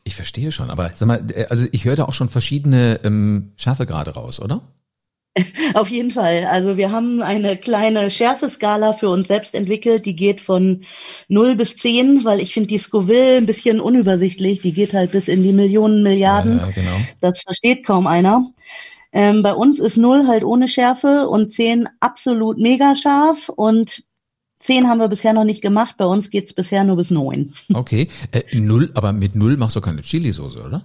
Ich 0.03 0.15
verstehe 0.15 0.51
schon, 0.51 0.69
aber 0.69 0.91
sag 0.93 1.07
mal, 1.07 1.25
äh, 1.33 1.45
also 1.49 1.67
ich 1.71 1.85
höre 1.85 1.95
da 1.95 2.05
auch 2.05 2.13
schon 2.13 2.29
verschiedene 2.29 2.99
ähm, 3.03 3.53
Schärfegrade 3.57 4.11
raus, 4.11 4.39
oder? 4.39 4.61
Auf 5.73 5.89
jeden 5.89 6.11
Fall. 6.11 6.45
Also 6.45 6.77
wir 6.77 6.91
haben 6.91 7.21
eine 7.21 7.57
kleine 7.57 8.09
Schärfeskala 8.09 8.93
für 8.93 9.09
uns 9.09 9.27
selbst 9.27 9.55
entwickelt, 9.55 10.05
die 10.05 10.15
geht 10.15 10.41
von 10.41 10.81
0 11.27 11.55
bis 11.55 11.77
10, 11.77 12.23
weil 12.25 12.39
ich 12.39 12.53
finde 12.53 12.67
die 12.67 12.77
Scoville 12.77 13.37
ein 13.37 13.45
bisschen 13.45 13.79
unübersichtlich. 13.79 14.61
Die 14.61 14.73
geht 14.73 14.93
halt 14.93 15.11
bis 15.11 15.27
in 15.27 15.43
die 15.43 15.53
Millionen, 15.53 16.03
Milliarden. 16.03 16.59
Ja, 16.59 16.71
genau. 16.71 16.97
Das 17.21 17.41
versteht 17.41 17.85
kaum 17.85 18.07
einer. 18.07 18.51
Ähm, 19.11 19.41
bei 19.41 19.53
uns 19.53 19.79
ist 19.79 19.97
0 19.97 20.27
halt 20.27 20.43
ohne 20.43 20.67
Schärfe 20.67 21.27
und 21.29 21.51
10 21.51 21.89
absolut 21.99 22.57
mega 22.57 22.95
scharf 22.95 23.49
und 23.49 24.03
10 24.59 24.87
haben 24.87 24.99
wir 24.99 25.07
bisher 25.07 25.33
noch 25.33 25.45
nicht 25.45 25.61
gemacht. 25.61 25.95
Bei 25.97 26.05
uns 26.05 26.29
geht's 26.29 26.53
bisher 26.53 26.83
nur 26.83 26.97
bis 26.97 27.11
9. 27.11 27.53
Okay. 27.73 28.09
Äh, 28.31 28.43
0, 28.53 28.91
aber 28.93 29.13
mit 29.13 29.35
0 29.35 29.57
machst 29.57 29.75
du 29.75 29.81
keine 29.81 30.01
Chili-Soße, 30.01 30.61
oder? 30.61 30.83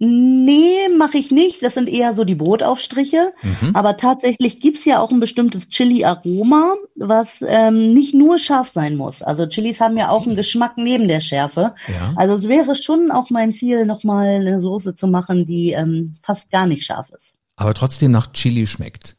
Nee, 0.00 0.88
mache 0.96 1.18
ich 1.18 1.32
nicht. 1.32 1.62
Das 1.62 1.74
sind 1.74 1.88
eher 1.88 2.14
so 2.14 2.24
die 2.24 2.36
Brotaufstriche. 2.36 3.32
Mhm. 3.42 3.74
Aber 3.74 3.96
tatsächlich 3.96 4.60
gibt's 4.60 4.84
ja 4.84 5.00
auch 5.00 5.10
ein 5.10 5.18
bestimmtes 5.18 5.68
Chili-Aroma, 5.68 6.74
was 6.94 7.44
ähm, 7.46 7.92
nicht 7.92 8.14
nur 8.14 8.38
scharf 8.38 8.68
sein 8.68 8.96
muss. 8.96 9.22
Also 9.22 9.46
Chilis 9.46 9.80
haben 9.80 9.96
ja 9.96 10.10
auch 10.10 10.24
einen 10.24 10.36
Geschmack 10.36 10.74
neben 10.76 11.08
der 11.08 11.20
Schärfe. 11.20 11.74
Ja. 11.88 12.12
Also 12.14 12.34
es 12.34 12.48
wäre 12.48 12.76
schon 12.76 13.10
auch 13.10 13.30
mein 13.30 13.52
Ziel, 13.52 13.86
nochmal 13.86 14.28
eine 14.28 14.60
Soße 14.60 14.94
zu 14.94 15.08
machen, 15.08 15.46
die 15.46 15.72
ähm, 15.72 16.16
fast 16.22 16.50
gar 16.50 16.66
nicht 16.66 16.84
scharf 16.84 17.10
ist. 17.10 17.34
Aber 17.56 17.74
trotzdem 17.74 18.12
nach 18.12 18.32
Chili 18.32 18.68
schmeckt. 18.68 19.16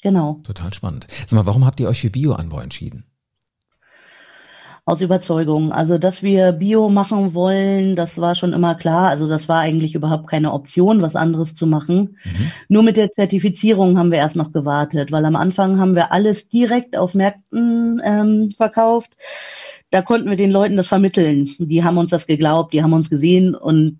Genau. 0.00 0.40
Total 0.44 0.72
spannend. 0.72 1.08
Sag 1.26 1.32
mal, 1.32 1.46
warum 1.46 1.66
habt 1.66 1.78
ihr 1.78 1.88
euch 1.88 2.00
für 2.00 2.10
Bio-Anbau 2.10 2.60
entschieden? 2.60 3.04
Aus 4.86 5.00
Überzeugung. 5.00 5.72
Also, 5.72 5.98
dass 5.98 6.22
wir 6.22 6.52
Bio 6.52 6.88
machen 6.88 7.34
wollen, 7.34 7.96
das 7.96 8.18
war 8.20 8.36
schon 8.36 8.52
immer 8.52 8.76
klar. 8.76 9.08
Also, 9.08 9.28
das 9.28 9.48
war 9.48 9.58
eigentlich 9.58 9.96
überhaupt 9.96 10.28
keine 10.28 10.52
Option, 10.52 11.02
was 11.02 11.16
anderes 11.16 11.56
zu 11.56 11.66
machen. 11.66 12.16
Mhm. 12.24 12.52
Nur 12.68 12.82
mit 12.84 12.96
der 12.96 13.10
Zertifizierung 13.10 13.98
haben 13.98 14.12
wir 14.12 14.18
erst 14.18 14.36
noch 14.36 14.52
gewartet, 14.52 15.10
weil 15.10 15.24
am 15.24 15.34
Anfang 15.34 15.80
haben 15.80 15.96
wir 15.96 16.12
alles 16.12 16.48
direkt 16.48 16.96
auf 16.96 17.14
Märkten 17.14 18.00
ähm, 18.04 18.52
verkauft. 18.56 19.10
Da 19.90 20.02
konnten 20.02 20.30
wir 20.30 20.36
den 20.36 20.52
Leuten 20.52 20.76
das 20.76 20.86
vermitteln. 20.86 21.50
Die 21.58 21.82
haben 21.82 21.98
uns 21.98 22.10
das 22.10 22.28
geglaubt, 22.28 22.72
die 22.72 22.82
haben 22.82 22.92
uns 22.92 23.10
gesehen 23.10 23.56
und 23.56 23.98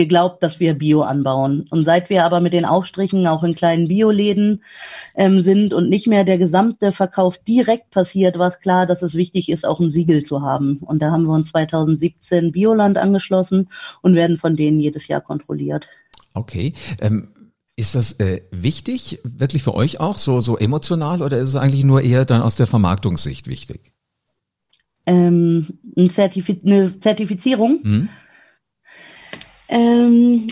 geglaubt, 0.00 0.42
dass 0.42 0.60
wir 0.60 0.74
Bio 0.74 1.02
anbauen. 1.02 1.66
Und 1.70 1.84
seit 1.84 2.08
wir 2.08 2.24
aber 2.24 2.40
mit 2.40 2.54
den 2.54 2.64
Aufstrichen 2.64 3.26
auch 3.26 3.44
in 3.44 3.54
kleinen 3.54 3.88
Bioläden 3.88 4.62
ähm, 5.14 5.42
sind 5.42 5.74
und 5.74 5.90
nicht 5.90 6.06
mehr 6.06 6.24
der 6.24 6.38
gesamte 6.38 6.92
Verkauf 6.92 7.38
direkt 7.38 7.90
passiert, 7.90 8.38
war 8.38 8.48
es 8.48 8.60
klar, 8.60 8.86
dass 8.86 9.02
es 9.02 9.14
wichtig 9.14 9.50
ist, 9.50 9.66
auch 9.66 9.78
ein 9.78 9.90
Siegel 9.90 10.24
zu 10.24 10.40
haben. 10.40 10.78
Und 10.78 11.02
da 11.02 11.10
haben 11.10 11.24
wir 11.24 11.34
uns 11.34 11.50
2017 11.50 12.52
Bioland 12.52 12.96
angeschlossen 12.96 13.68
und 14.00 14.14
werden 14.14 14.38
von 14.38 14.56
denen 14.56 14.80
jedes 14.80 15.06
Jahr 15.06 15.20
kontrolliert. 15.20 15.88
Okay. 16.34 16.72
Ähm 17.00 17.28
ist 17.76 17.94
das 17.94 18.20
äh, 18.20 18.42
wichtig, 18.50 19.20
wirklich 19.24 19.62
für 19.62 19.74
euch 19.74 20.00
auch, 20.00 20.18
so, 20.18 20.40
so 20.40 20.58
emotional, 20.58 21.22
oder 21.22 21.38
ist 21.38 21.48
es 21.48 21.56
eigentlich 21.56 21.82
nur 21.82 22.02
eher 22.02 22.26
dann 22.26 22.42
aus 22.42 22.56
der 22.56 22.66
Vermarktungssicht 22.66 23.48
wichtig? 23.48 23.94
Ähm, 25.06 25.78
ein 25.96 26.10
Zertifiz 26.10 26.58
eine 26.62 27.00
Zertifizierung? 27.00 27.80
Hm? 27.82 28.08
Ähm, 29.70 30.48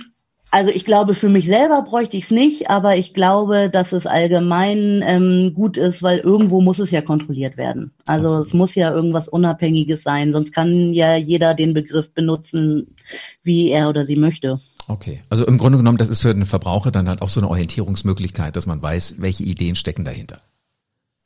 also 0.50 0.72
ich 0.72 0.87
glaube, 0.87 1.14
für 1.14 1.28
mich 1.28 1.46
selber 1.46 1.82
bräuchte 1.82 2.16
ich 2.16 2.25
es 2.25 2.30
nicht, 2.30 2.70
aber 2.70 2.96
ich 2.96 3.12
glaube, 3.12 3.68
dass 3.68 3.92
es 3.92 4.06
allgemein 4.06 5.04
ähm, 5.06 5.52
gut 5.54 5.76
ist, 5.76 6.02
weil 6.02 6.18
irgendwo 6.18 6.62
muss 6.62 6.78
es 6.78 6.90
ja 6.90 7.02
kontrolliert 7.02 7.58
werden. 7.58 7.92
Also 8.06 8.37
es 8.37 8.54
muss 8.54 8.75
ja 8.75 8.90
irgendwas 8.90 9.28
Unabhängiges 9.28 10.02
sein, 10.02 10.32
sonst 10.32 10.52
kann 10.52 10.94
ja 10.94 11.16
jeder 11.16 11.54
den 11.54 11.75
Begriff 11.75 12.14
benutzen, 12.14 12.94
wie 13.42 13.68
er 13.68 13.90
oder 13.90 14.06
sie 14.06 14.16
möchte. 14.16 14.60
Okay, 14.87 15.20
also 15.28 15.44
im 15.44 15.58
Grunde 15.58 15.76
genommen, 15.76 15.98
das 15.98 16.08
ist 16.08 16.22
für 16.22 16.32
den 16.32 16.46
Verbraucher 16.46 16.90
dann 16.90 17.10
halt 17.10 17.20
auch 17.20 17.28
so 17.28 17.40
eine 17.40 17.50
Orientierungsmöglichkeit, 17.50 18.56
dass 18.56 18.66
man 18.66 18.80
weiß, 18.80 19.16
welche 19.18 19.44
Ideen 19.44 19.75
stecken 19.75 20.06
dahinter. 20.06 20.40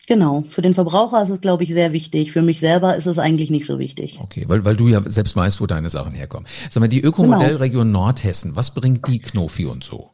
Genau, 0.06 0.44
für 0.50 0.62
den 0.62 0.74
Verbraucher 0.74 1.22
ist 1.22 1.30
es, 1.30 1.40
glaube 1.40 1.62
ich, 1.62 1.72
sehr 1.72 1.92
wichtig. 1.92 2.32
Für 2.32 2.42
mich 2.42 2.58
selber 2.58 2.96
ist 2.96 3.06
es 3.06 3.18
eigentlich 3.18 3.50
nicht 3.50 3.66
so 3.66 3.78
wichtig. 3.78 4.18
Okay, 4.20 4.44
weil, 4.48 4.64
weil 4.64 4.76
du 4.76 4.88
ja 4.88 5.00
selbst 5.04 5.36
weißt, 5.36 5.60
wo 5.60 5.66
deine 5.66 5.90
Sachen 5.90 6.12
herkommen. 6.12 6.48
Sag 6.70 6.80
mal, 6.80 6.88
die 6.88 7.00
Ökomodellregion 7.00 7.86
genau. 7.88 8.06
Nordhessen, 8.06 8.56
was 8.56 8.74
bringt 8.74 9.06
die 9.06 9.20
Knofi 9.20 9.66
und 9.66 9.84
so? 9.84 10.10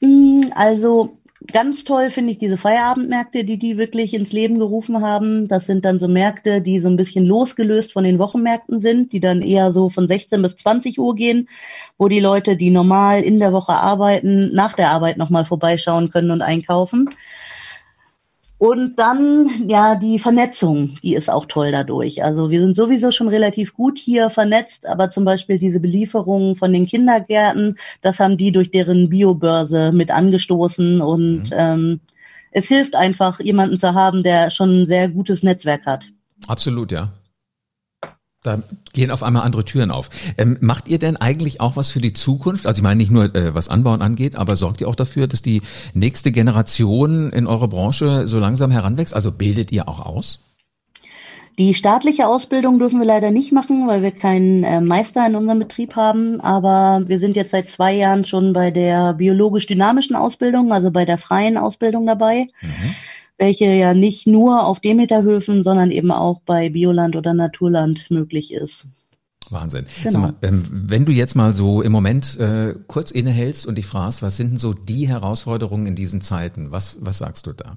Mm, 0.00 0.44
also 0.54 1.18
ganz 1.52 1.84
toll 1.84 2.10
finde 2.10 2.32
ich 2.32 2.38
diese 2.38 2.56
Feierabendmärkte, 2.56 3.44
die 3.44 3.58
die 3.58 3.76
wirklich 3.76 4.14
ins 4.14 4.32
Leben 4.32 4.58
gerufen 4.58 5.02
haben. 5.02 5.46
Das 5.46 5.66
sind 5.66 5.84
dann 5.84 5.98
so 5.98 6.08
Märkte, 6.08 6.62
die 6.62 6.80
so 6.80 6.88
ein 6.88 6.96
bisschen 6.96 7.26
losgelöst 7.26 7.92
von 7.92 8.04
den 8.04 8.18
Wochenmärkten 8.18 8.80
sind, 8.80 9.12
die 9.12 9.20
dann 9.20 9.42
eher 9.42 9.72
so 9.72 9.90
von 9.90 10.08
16 10.08 10.40
bis 10.40 10.56
20 10.56 10.98
Uhr 10.98 11.14
gehen, 11.14 11.48
wo 11.98 12.08
die 12.08 12.20
Leute, 12.20 12.56
die 12.56 12.70
normal 12.70 13.22
in 13.22 13.38
der 13.38 13.52
Woche 13.52 13.74
arbeiten, 13.74 14.54
nach 14.54 14.72
der 14.72 14.90
Arbeit 14.90 15.18
nochmal 15.18 15.44
vorbeischauen 15.44 16.10
können 16.10 16.30
und 16.30 16.40
einkaufen. 16.40 17.10
Und 18.58 18.98
dann, 18.98 19.50
ja, 19.68 19.96
die 19.96 20.18
Vernetzung, 20.18 20.94
die 21.02 21.14
ist 21.14 21.28
auch 21.28 21.44
toll 21.44 21.72
dadurch. 21.72 22.24
Also 22.24 22.50
wir 22.50 22.60
sind 22.60 22.74
sowieso 22.74 23.10
schon 23.10 23.28
relativ 23.28 23.74
gut 23.74 23.98
hier 23.98 24.30
vernetzt, 24.30 24.86
aber 24.86 25.10
zum 25.10 25.26
Beispiel 25.26 25.58
diese 25.58 25.78
Belieferungen 25.78 26.56
von 26.56 26.72
den 26.72 26.86
Kindergärten, 26.86 27.76
das 28.00 28.18
haben 28.18 28.38
die 28.38 28.52
durch 28.52 28.70
deren 28.70 29.10
Biobörse 29.10 29.92
mit 29.92 30.10
angestoßen 30.10 31.02
und 31.02 31.44
mhm. 31.44 31.52
ähm, 31.52 32.00
es 32.50 32.66
hilft 32.68 32.94
einfach, 32.94 33.40
jemanden 33.40 33.78
zu 33.78 33.92
haben, 33.92 34.22
der 34.22 34.50
schon 34.50 34.82
ein 34.82 34.86
sehr 34.86 35.10
gutes 35.10 35.42
Netzwerk 35.42 35.84
hat. 35.84 36.06
Absolut, 36.46 36.90
ja. 36.90 37.12
Da 38.46 38.62
gehen 38.92 39.10
auf 39.10 39.22
einmal 39.22 39.42
andere 39.42 39.64
Türen 39.64 39.90
auf. 39.90 40.10
Ähm, 40.38 40.56
macht 40.60 40.88
ihr 40.88 40.98
denn 40.98 41.16
eigentlich 41.16 41.60
auch 41.60 41.76
was 41.76 41.90
für 41.90 42.00
die 42.00 42.12
Zukunft? 42.12 42.66
Also 42.66 42.78
ich 42.78 42.82
meine 42.82 42.98
nicht 42.98 43.10
nur, 43.10 43.34
äh, 43.34 43.54
was 43.54 43.68
Anbauen 43.68 44.02
angeht, 44.02 44.36
aber 44.36 44.56
sorgt 44.56 44.80
ihr 44.80 44.88
auch 44.88 44.94
dafür, 44.94 45.26
dass 45.26 45.42
die 45.42 45.62
nächste 45.94 46.32
Generation 46.32 47.30
in 47.32 47.46
eurer 47.46 47.68
Branche 47.68 48.26
so 48.26 48.38
langsam 48.38 48.70
heranwächst? 48.70 49.14
Also 49.14 49.32
bildet 49.32 49.72
ihr 49.72 49.88
auch 49.88 50.04
aus? 50.04 50.40
Die 51.58 51.72
staatliche 51.72 52.28
Ausbildung 52.28 52.78
dürfen 52.78 53.00
wir 53.00 53.06
leider 53.06 53.30
nicht 53.30 53.50
machen, 53.50 53.88
weil 53.88 54.02
wir 54.02 54.10
keinen 54.10 54.62
äh, 54.62 54.80
Meister 54.82 55.26
in 55.26 55.36
unserem 55.36 55.58
Betrieb 55.58 55.96
haben. 55.96 56.40
Aber 56.42 57.08
wir 57.08 57.18
sind 57.18 57.34
jetzt 57.34 57.50
seit 57.50 57.68
zwei 57.68 57.94
Jahren 57.94 58.26
schon 58.26 58.52
bei 58.52 58.70
der 58.70 59.14
biologisch-dynamischen 59.14 60.16
Ausbildung, 60.16 60.72
also 60.72 60.90
bei 60.90 61.04
der 61.04 61.16
freien 61.16 61.56
Ausbildung 61.56 62.06
dabei. 62.06 62.46
Mhm 62.60 62.94
welche 63.38 63.66
ja 63.66 63.94
nicht 63.94 64.26
nur 64.26 64.64
auf 64.64 64.80
Demeterhöfen, 64.80 65.62
sondern 65.62 65.90
eben 65.90 66.10
auch 66.10 66.40
bei 66.46 66.70
Bioland 66.70 67.16
oder 67.16 67.34
Naturland 67.34 68.10
möglich 68.10 68.52
ist. 68.52 68.88
Wahnsinn. 69.50 69.86
Genau. 70.02 70.18
Mal, 70.18 70.34
ähm, 70.42 70.64
wenn 70.70 71.04
du 71.04 71.12
jetzt 71.12 71.36
mal 71.36 71.52
so 71.52 71.82
im 71.82 71.92
Moment 71.92 72.38
äh, 72.40 72.74
kurz 72.88 73.10
innehältst 73.10 73.66
und 73.66 73.76
dich 73.76 73.86
fragst, 73.86 74.22
was 74.22 74.36
sind 74.36 74.50
denn 74.50 74.56
so 74.56 74.72
die 74.72 75.06
Herausforderungen 75.06 75.86
in 75.86 75.94
diesen 75.94 76.20
Zeiten? 76.20 76.72
Was, 76.72 76.98
was 77.00 77.18
sagst 77.18 77.46
du 77.46 77.52
da? 77.52 77.76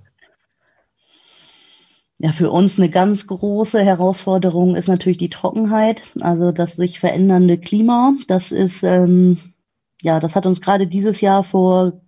Ja, 2.17 2.33
für 2.33 2.49
uns 2.49 2.77
eine 2.77 2.89
ganz 2.89 3.27
große 3.27 3.81
Herausforderung 3.81 4.75
ist 4.75 4.87
natürlich 4.89 5.19
die 5.19 5.29
Trockenheit, 5.29 6.01
also 6.19 6.51
das 6.51 6.75
sich 6.75 6.99
verändernde 6.99 7.57
Klima. 7.57 8.13
Das 8.27 8.51
ist, 8.51 8.83
ähm, 8.83 9.37
ja, 10.01 10.19
das 10.19 10.35
hat 10.35 10.45
uns 10.45 10.59
gerade 10.59 10.87
dieses 10.87 11.21
Jahr 11.21 11.43
vor 11.43 12.01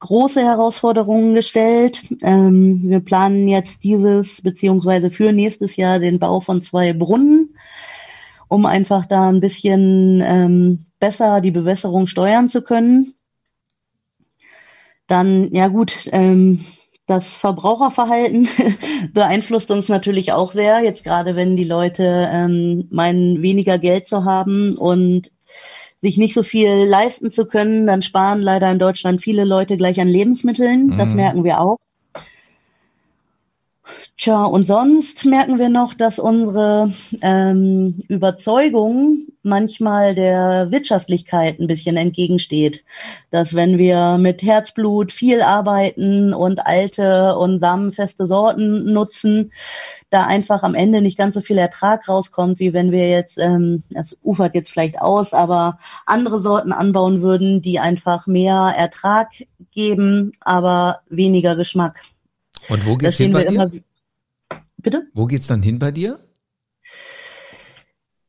große 0.00 0.42
Herausforderungen 0.42 1.34
gestellt. 1.34 2.02
Ähm, 2.22 2.82
wir 2.84 3.00
planen 3.00 3.48
jetzt 3.48 3.82
dieses 3.84 4.42
beziehungsweise 4.42 5.10
für 5.10 5.32
nächstes 5.32 5.76
Jahr 5.76 5.98
den 5.98 6.18
Bau 6.18 6.40
von 6.40 6.62
zwei 6.62 6.92
Brunnen, 6.92 7.56
um 8.48 8.66
einfach 8.66 9.06
da 9.06 9.28
ein 9.28 9.40
bisschen 9.40 10.22
ähm, 10.24 10.86
besser 10.98 11.40
die 11.40 11.50
Bewässerung 11.50 12.06
steuern 12.06 12.48
zu 12.48 12.62
können. 12.62 13.14
Dann, 15.06 15.52
ja 15.52 15.68
gut, 15.68 16.08
ähm, 16.12 16.64
das 17.06 17.30
Verbraucherverhalten 17.30 18.48
beeinflusst 19.12 19.70
uns 19.70 19.88
natürlich 19.88 20.32
auch 20.32 20.52
sehr, 20.52 20.80
jetzt 20.80 21.04
gerade 21.04 21.36
wenn 21.36 21.56
die 21.56 21.64
Leute 21.64 22.28
ähm, 22.32 22.88
meinen, 22.90 23.42
weniger 23.42 23.78
Geld 23.78 24.06
zu 24.06 24.24
haben 24.24 24.76
und 24.76 25.30
sich 26.02 26.18
nicht 26.18 26.34
so 26.34 26.42
viel 26.42 26.70
leisten 26.70 27.30
zu 27.30 27.46
können, 27.46 27.86
dann 27.86 28.02
sparen 28.02 28.40
leider 28.40 28.70
in 28.70 28.78
Deutschland 28.78 29.22
viele 29.22 29.44
Leute 29.44 29.76
gleich 29.76 30.00
an 30.00 30.08
Lebensmitteln. 30.08 30.96
Das 30.96 31.10
mhm. 31.10 31.16
merken 31.16 31.44
wir 31.44 31.60
auch. 31.60 31.78
Tja, 34.16 34.44
und 34.44 34.66
sonst 34.66 35.24
merken 35.24 35.58
wir 35.58 35.68
noch, 35.68 35.94
dass 35.94 36.18
unsere 36.18 36.92
ähm, 37.22 38.00
Überzeugung 38.08 39.26
manchmal 39.42 40.14
der 40.14 40.70
Wirtschaftlichkeit 40.70 41.60
ein 41.60 41.68
bisschen 41.68 41.96
entgegensteht. 41.96 42.84
Dass 43.30 43.54
wenn 43.54 43.78
wir 43.78 44.18
mit 44.18 44.42
Herzblut 44.42 45.12
viel 45.12 45.40
arbeiten 45.40 46.34
und 46.34 46.66
alte 46.66 47.36
und 47.36 47.60
samenfeste 47.60 48.26
Sorten 48.26 48.92
nutzen, 48.92 49.52
da 50.10 50.26
einfach 50.26 50.62
am 50.62 50.74
Ende 50.74 51.00
nicht 51.00 51.18
ganz 51.18 51.34
so 51.34 51.40
viel 51.40 51.58
Ertrag 51.58 52.08
rauskommt, 52.08 52.58
wie 52.58 52.72
wenn 52.72 52.90
wir 52.90 53.08
jetzt, 53.08 53.38
ähm, 53.38 53.84
das 53.90 54.16
ufert 54.22 54.54
jetzt 54.54 54.70
vielleicht 54.70 55.00
aus, 55.00 55.32
aber 55.32 55.78
andere 56.06 56.40
Sorten 56.40 56.72
anbauen 56.72 57.22
würden, 57.22 57.62
die 57.62 57.78
einfach 57.78 58.26
mehr 58.26 58.74
Ertrag 58.76 59.28
geben, 59.72 60.32
aber 60.40 61.00
weniger 61.08 61.54
Geschmack. 61.54 62.00
Und 62.68 62.86
wo 62.86 62.96
geht's 62.96 63.16
hin 63.16 63.32
bei 63.32 63.44
dir? 63.44 63.54
Immer, 63.54 63.70
bitte? 64.78 65.06
Wo 65.14 65.26
geht's 65.26 65.46
dann 65.46 65.62
hin 65.62 65.78
bei 65.78 65.90
dir? 65.90 66.20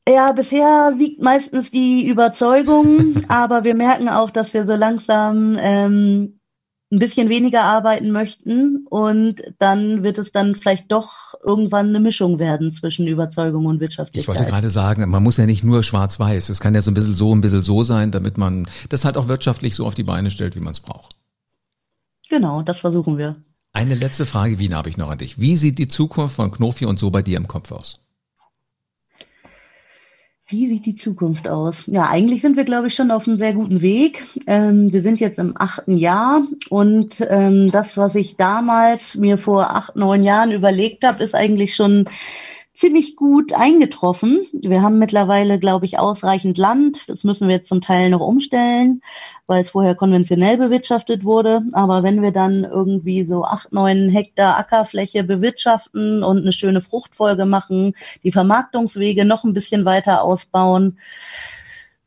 Ja, 0.08 0.32
bisher 0.32 0.94
siegt 0.98 1.22
meistens 1.22 1.70
die 1.70 2.08
Überzeugung, 2.08 3.16
aber 3.28 3.64
wir 3.64 3.76
merken 3.76 4.08
auch, 4.08 4.30
dass 4.30 4.54
wir 4.54 4.66
so 4.66 4.76
langsam 4.76 5.58
ähm, 5.60 6.40
ein 6.92 7.00
bisschen 7.00 7.28
weniger 7.28 7.64
arbeiten 7.64 8.12
möchten 8.12 8.86
und 8.90 9.42
dann 9.60 10.04
wird 10.04 10.18
es 10.18 10.32
dann 10.32 10.56
vielleicht 10.56 10.90
doch 10.90 11.34
irgendwann 11.44 11.90
eine 11.90 12.00
Mischung 12.00 12.40
werden 12.40 12.72
zwischen 12.72 13.08
Überzeugung 13.08 13.66
und 13.66 13.82
Wirtschaftlichkeit. 13.82 14.22
Ich 14.22 14.28
wollte 14.40 14.50
gerade 14.50 14.70
sagen, 14.70 15.10
man 15.10 15.22
muss 15.22 15.36
ja 15.36 15.46
nicht 15.46 15.66
nur 15.66 15.84
schwarz-weiß, 15.84 16.48
es 16.48 16.62
kann 16.62 16.74
ja 16.74 16.82
so 16.82 16.92
ein 16.92 16.94
bisschen 16.94 17.16
so, 17.16 17.36
ein 17.36 17.42
bisschen 17.42 17.62
so 17.62 17.84
sein, 17.84 18.12
damit 18.12 18.38
man 18.38 18.68
das 18.88 19.04
halt 19.04 19.18
auch 19.18 19.28
wirtschaftlich 19.28 19.76
so 19.76 19.86
auf 19.86 19.96
die 19.96 20.04
Beine 20.04 20.32
stellt, 20.32 20.56
wie 20.56 20.62
man 20.62 20.72
es 20.72 20.80
braucht. 20.80 21.18
Genau, 22.30 22.62
das 22.62 22.80
versuchen 22.80 23.18
wir. 23.18 23.36
Eine 23.78 23.94
letzte 23.94 24.26
Frage, 24.26 24.58
Wien, 24.58 24.74
habe 24.74 24.90
ich 24.90 24.98
noch 24.98 25.12
an 25.12 25.20
dich. 25.20 25.40
Wie 25.40 25.56
sieht 25.56 25.78
die 25.78 25.88
Zukunft 25.88 26.38
von 26.38 26.50
Knofi 26.50 26.88
und 26.88 26.98
so 26.98 27.12
bei 27.12 27.22
dir 27.22 27.38
im 27.38 27.48
Kopf 27.48 27.72
aus? 27.72 28.00
Wie 30.48 30.68
sieht 30.68 30.88
die 30.88 30.96
Zukunft 30.96 31.48
aus? 31.48 31.84
Ja, 31.86 32.10
eigentlich 32.10 32.42
sind 32.42 32.58
wir, 32.58 32.64
glaube 32.64 32.88
ich, 32.88 32.96
schon 32.96 33.12
auf 33.12 33.28
einem 33.28 33.38
sehr 33.38 33.54
guten 33.54 33.82
Weg. 33.82 34.26
Ähm, 34.48 34.92
wir 34.92 35.04
sind 35.04 35.20
jetzt 35.20 35.38
im 35.38 35.54
achten 35.56 35.96
Jahr 35.96 36.42
und 36.70 37.24
ähm, 37.30 37.70
das, 37.70 37.98
was 37.98 38.16
ich 38.16 38.36
damals 38.36 39.14
mir 39.14 39.38
vor 39.38 39.70
acht, 39.70 39.96
neun 39.96 40.24
Jahren 40.24 40.50
überlegt 40.50 41.06
habe, 41.06 41.24
ist 41.24 41.36
eigentlich 41.36 41.76
schon 41.76 42.10
ziemlich 42.78 43.16
gut 43.16 43.54
eingetroffen. 43.54 44.46
Wir 44.54 44.84
haben 44.84 45.00
mittlerweile, 45.00 45.58
glaube 45.58 45.86
ich, 45.86 45.98
ausreichend 45.98 46.60
Land. 46.60 47.10
Das 47.10 47.24
müssen 47.24 47.48
wir 47.48 47.56
jetzt 47.56 47.70
zum 47.70 47.82
Teil 47.82 48.12
noch 48.12 48.22
umstellen, 48.22 49.02
weil 49.48 49.64
es 49.64 49.72
vorher 49.72 49.96
konventionell 49.96 50.58
bewirtschaftet 50.58 51.24
wurde. 51.24 51.64
Aber 51.74 52.04
wenn 52.04 52.22
wir 52.22 52.32
dann 52.32 52.64
irgendwie 52.64 53.26
so 53.26 53.44
acht, 53.44 53.74
neun 53.74 54.10
Hektar 54.10 54.60
Ackerfläche 54.60 55.24
bewirtschaften 55.24 56.24
und 56.24 56.38
eine 56.38 56.54
schöne 56.54 56.82
Fruchtfolge 56.82 57.46
machen, 57.46 57.96
die 58.24 58.32
Vermarktungswege 58.32 59.26
noch 59.26 59.44
ein 59.44 59.54
bisschen 59.54 59.84
weiter 59.84 60.22
ausbauen, 60.22 61.00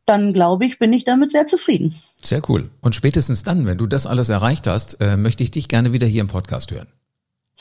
dann 0.07 0.33
glaube 0.33 0.67
ich, 0.67 0.79
bin 0.79 0.93
ich 0.93 1.03
damit 1.03 1.33
sehr 1.33 1.49
zufrieden. 1.49 1.97
Sehr 2.23 2.43
cool. 2.49 2.71
Und 2.81 2.95
spätestens 2.95 3.43
dann, 3.43 3.67
wenn 3.67 3.79
du 3.79 3.89
das 3.89 4.07
alles 4.07 4.29
erreicht 4.29 4.69
hast, 4.69 5.01
äh, 5.01 5.17
möchte 5.17 5.43
ich 5.43 5.51
dich 5.51 5.67
gerne 5.67 5.93
wieder 5.93 6.07
hier 6.07 6.21
im 6.21 6.29
Podcast 6.29 6.71
hören. 6.71 6.87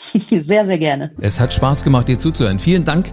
Sehr, 0.29 0.65
sehr 0.65 0.77
gerne. 0.77 1.11
Es 1.19 1.39
hat 1.39 1.53
Spaß 1.53 1.83
gemacht, 1.83 2.07
dir 2.07 2.17
zuzuhören. 2.17 2.59
Vielen 2.59 2.85
Dank, 2.85 3.07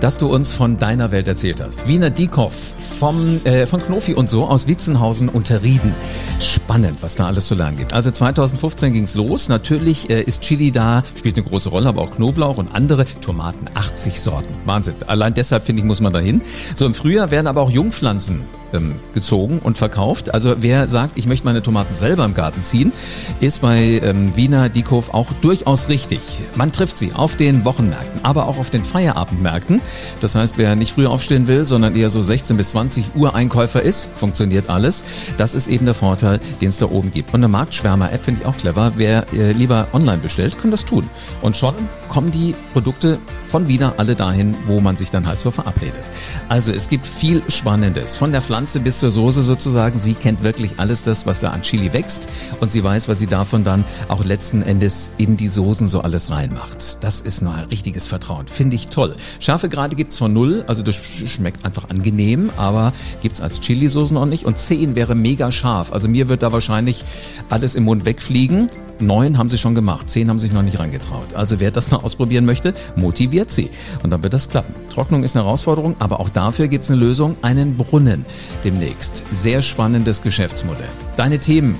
dass 0.00 0.18
du 0.18 0.32
uns 0.32 0.50
von 0.50 0.78
deiner 0.78 1.10
Welt 1.10 1.28
erzählt 1.28 1.60
hast. 1.60 1.88
Wiener 1.88 2.10
Diekoff 2.10 2.54
vom, 2.98 3.44
äh, 3.44 3.66
von 3.66 3.82
Knofi 3.82 4.14
und 4.14 4.28
so 4.28 4.44
aus 4.44 4.66
Witzenhausen 4.66 5.28
unter 5.28 5.62
Rieden. 5.62 5.94
Spannend, 6.40 6.98
was 7.00 7.16
da 7.16 7.26
alles 7.26 7.46
zu 7.46 7.54
lernen 7.54 7.76
gibt. 7.76 7.92
Also 7.92 8.10
2015 8.10 8.92
ging's 8.92 9.14
los. 9.14 9.48
Natürlich 9.48 10.08
äh, 10.10 10.22
ist 10.22 10.42
Chili 10.42 10.70
da, 10.70 11.02
spielt 11.16 11.36
eine 11.36 11.44
große 11.44 11.68
Rolle, 11.68 11.88
aber 11.88 12.02
auch 12.02 12.12
Knoblauch 12.12 12.56
und 12.56 12.74
andere 12.74 13.04
Tomaten. 13.20 13.66
80 13.74 14.20
Sorten. 14.20 14.54
Wahnsinn. 14.64 14.94
Allein 15.06 15.34
deshalb, 15.34 15.64
finde 15.64 15.80
ich, 15.80 15.86
muss 15.86 16.00
man 16.00 16.12
da 16.12 16.20
hin. 16.20 16.40
So 16.74 16.86
im 16.86 16.94
Frühjahr 16.94 17.30
werden 17.30 17.46
aber 17.46 17.62
auch 17.62 17.70
Jungpflanzen 17.70 18.42
ähm, 18.72 18.94
gezogen 19.14 19.60
und 19.62 19.78
verkauft. 19.78 20.34
Also 20.34 20.56
wer 20.60 20.88
sagt, 20.88 21.16
ich 21.16 21.26
möchte 21.26 21.46
meine 21.46 21.62
Tomaten 21.62 21.94
selber 21.94 22.24
im 22.24 22.34
Garten 22.34 22.62
ziehen, 22.62 22.92
ist 23.40 23.60
bei 23.60 24.00
ähm, 24.04 24.36
Wiener 24.36 24.68
Diekow 24.68 25.12
auch 25.12 25.32
durchaus 25.40 25.88
richtig. 25.88 26.20
Man 26.56 26.72
trifft 26.72 26.96
sie 26.96 27.12
auf 27.12 27.36
den 27.36 27.64
Wochenmärkten, 27.64 28.24
aber 28.24 28.46
auch 28.46 28.58
auf 28.58 28.70
den 28.70 28.84
Feierabendmärkten. 28.84 29.80
Das 30.20 30.34
heißt, 30.34 30.58
wer 30.58 30.76
nicht 30.76 30.92
früh 30.92 31.06
aufstehen 31.06 31.48
will, 31.48 31.66
sondern 31.66 31.96
eher 31.96 32.10
so 32.10 32.22
16 32.22 32.56
bis 32.56 32.70
20 32.70 33.14
Uhr 33.14 33.34
Einkäufer 33.34 33.82
ist, 33.82 34.08
funktioniert 34.14 34.68
alles. 34.68 35.04
Das 35.36 35.54
ist 35.54 35.68
eben 35.68 35.84
der 35.84 35.94
Vorteil, 35.94 36.40
den 36.60 36.68
es 36.68 36.78
da 36.78 36.86
oben 36.86 37.12
gibt. 37.12 37.34
Und 37.34 37.40
eine 37.40 37.48
Marktschwärmer-App 37.48 38.24
finde 38.24 38.40
ich 38.40 38.46
auch 38.46 38.56
clever. 38.56 38.92
Wer 38.96 39.26
äh, 39.32 39.52
lieber 39.52 39.88
online 39.92 40.18
bestellt, 40.18 40.58
kann 40.58 40.70
das 40.70 40.84
tun. 40.84 41.08
Und 41.42 41.56
schon 41.56 41.74
kommen 42.08 42.30
die 42.30 42.54
Produkte 42.72 43.18
von 43.48 43.66
Wiener 43.66 43.94
alle 43.96 44.14
dahin, 44.14 44.54
wo 44.66 44.80
man 44.80 44.96
sich 44.96 45.10
dann 45.10 45.26
halt 45.26 45.40
so 45.40 45.50
verabredet. 45.50 46.04
Also 46.48 46.72
es 46.72 46.88
gibt 46.88 47.06
viel 47.06 47.42
Spannendes. 47.48 48.16
Von 48.16 48.32
der 48.32 48.42
Pflanze 48.58 48.80
bis 48.80 48.98
zur 48.98 49.12
Soße 49.12 49.42
sozusagen. 49.42 50.00
Sie 50.00 50.14
kennt 50.14 50.42
wirklich 50.42 50.80
alles 50.80 51.04
das, 51.04 51.26
was 51.26 51.38
da 51.38 51.50
an 51.50 51.62
Chili 51.62 51.92
wächst. 51.92 52.26
Und 52.60 52.72
sie 52.72 52.82
weiß, 52.82 53.06
was 53.06 53.20
sie 53.20 53.28
davon 53.28 53.62
dann 53.62 53.84
auch 54.08 54.24
letzten 54.24 54.62
Endes 54.62 55.12
in 55.16 55.36
die 55.36 55.46
Soßen 55.46 55.86
so 55.86 56.00
alles 56.00 56.32
reinmacht. 56.32 57.04
Das 57.04 57.20
ist 57.20 57.40
ein 57.40 57.46
richtiges 57.70 58.08
Vertrauen. 58.08 58.48
Finde 58.48 58.74
ich 58.74 58.88
toll. 58.88 59.14
Scharfe 59.38 59.68
Grade 59.68 59.94
gibt's 59.94 60.18
von 60.18 60.32
null. 60.32 60.64
Also 60.66 60.82
das 60.82 60.96
schmeckt 60.96 61.64
einfach 61.64 61.88
angenehm. 61.88 62.50
Aber 62.56 62.92
gibt's 63.22 63.40
als 63.40 63.60
Chili-Soßen 63.60 64.14
noch 64.14 64.26
nicht. 64.26 64.44
Und 64.44 64.58
zehn 64.58 64.96
wäre 64.96 65.14
mega 65.14 65.52
scharf. 65.52 65.92
Also 65.92 66.08
mir 66.08 66.28
wird 66.28 66.42
da 66.42 66.50
wahrscheinlich 66.50 67.04
alles 67.50 67.76
im 67.76 67.84
Mund 67.84 68.06
wegfliegen. 68.06 68.66
Neun 69.00 69.38
haben 69.38 69.50
sie 69.50 69.58
schon 69.58 69.74
gemacht, 69.74 70.10
zehn 70.10 70.28
haben 70.28 70.40
sich 70.40 70.52
noch 70.52 70.62
nicht 70.62 70.78
reingetraut. 70.78 71.34
Also 71.34 71.60
wer 71.60 71.70
das 71.70 71.90
mal 71.90 71.98
ausprobieren 71.98 72.44
möchte, 72.44 72.74
motiviert 72.96 73.50
sie. 73.50 73.70
Und 74.02 74.10
dann 74.10 74.22
wird 74.22 74.34
das 74.34 74.48
klappen. 74.48 74.74
Trocknung 74.90 75.22
ist 75.22 75.36
eine 75.36 75.44
Herausforderung, 75.44 75.96
aber 75.98 76.20
auch 76.20 76.28
dafür 76.28 76.68
gibt 76.68 76.84
es 76.84 76.90
eine 76.90 77.00
Lösung, 77.00 77.36
einen 77.42 77.76
Brunnen 77.76 78.24
demnächst. 78.64 79.22
Sehr 79.32 79.62
spannendes 79.62 80.22
Geschäftsmodell. 80.22 80.88
Deine 81.16 81.38
Themen, 81.38 81.76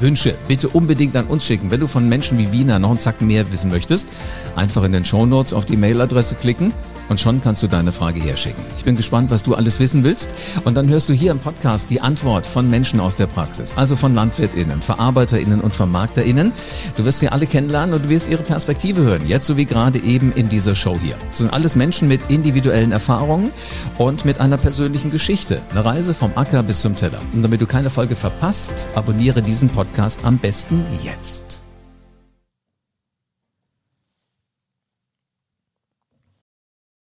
Wünsche 0.00 0.34
bitte 0.46 0.68
unbedingt 0.68 1.16
an 1.16 1.26
uns 1.26 1.44
schicken. 1.44 1.70
Wenn 1.70 1.80
du 1.80 1.86
von 1.86 2.08
Menschen 2.08 2.38
wie 2.38 2.52
Wiener 2.52 2.78
noch 2.78 2.90
einen 2.90 2.98
Zack 2.98 3.20
mehr 3.22 3.50
wissen 3.52 3.70
möchtest, 3.70 4.08
einfach 4.56 4.84
in 4.84 4.92
den 4.92 5.04
Show 5.04 5.26
Notes 5.26 5.52
auf 5.52 5.66
die 5.66 5.76
Mailadresse 5.76 6.34
klicken 6.34 6.72
und 7.08 7.18
schon 7.18 7.42
kannst 7.42 7.62
du 7.62 7.66
deine 7.66 7.92
Frage 7.92 8.20
herschicken. 8.20 8.62
Ich 8.76 8.84
bin 8.84 8.96
gespannt, 8.96 9.30
was 9.30 9.42
du 9.42 9.54
alles 9.54 9.80
wissen 9.80 10.04
willst. 10.04 10.28
Und 10.64 10.74
dann 10.74 10.88
hörst 10.88 11.08
du 11.08 11.12
hier 11.12 11.32
im 11.32 11.38
Podcast 11.38 11.90
die 11.90 12.00
Antwort 12.00 12.46
von 12.46 12.68
Menschen 12.68 13.00
aus 13.00 13.16
der 13.16 13.26
Praxis, 13.26 13.74
also 13.76 13.96
von 13.96 14.14
LandwirtInnen, 14.14 14.82
VarbeiterInnen 14.82 15.60
und 15.60 15.74
VermarkterInnen. 15.74 16.52
Du 16.96 17.04
wirst 17.04 17.20
sie 17.20 17.28
alle 17.28 17.46
kennenlernen 17.46 17.94
und 17.94 18.04
du 18.04 18.08
wirst 18.10 18.28
ihre 18.28 18.42
Perspektive 18.42 19.02
hören, 19.02 19.26
jetzt 19.26 19.46
so 19.46 19.56
wie 19.56 19.64
gerade 19.64 19.98
eben 19.98 20.32
in 20.32 20.48
dieser 20.48 20.74
Show 20.74 20.98
hier. 21.02 21.14
Das 21.28 21.38
sind 21.38 21.52
alles 21.52 21.76
Menschen 21.76 22.08
mit 22.08 22.20
individuellen 22.28 22.92
Erfahrungen 22.92 23.50
und 23.96 24.24
mit 24.24 24.40
einer 24.40 24.58
persönlichen 24.58 25.10
Geschichte. 25.10 25.62
Eine 25.70 25.84
Reise 25.84 26.14
vom 26.14 26.32
Acker 26.34 26.62
bis 26.62 26.80
zum 26.80 26.94
Teller. 26.94 27.18
Und 27.32 27.42
damit 27.42 27.60
du 27.60 27.66
keine 27.66 27.90
Folge 27.90 28.16
verpasst, 28.16 28.88
abonniere 28.94 29.40
diesen 29.40 29.70
Podcast 29.88 30.24
am 30.24 30.38
besten 30.38 30.84
jetzt. 31.02 31.47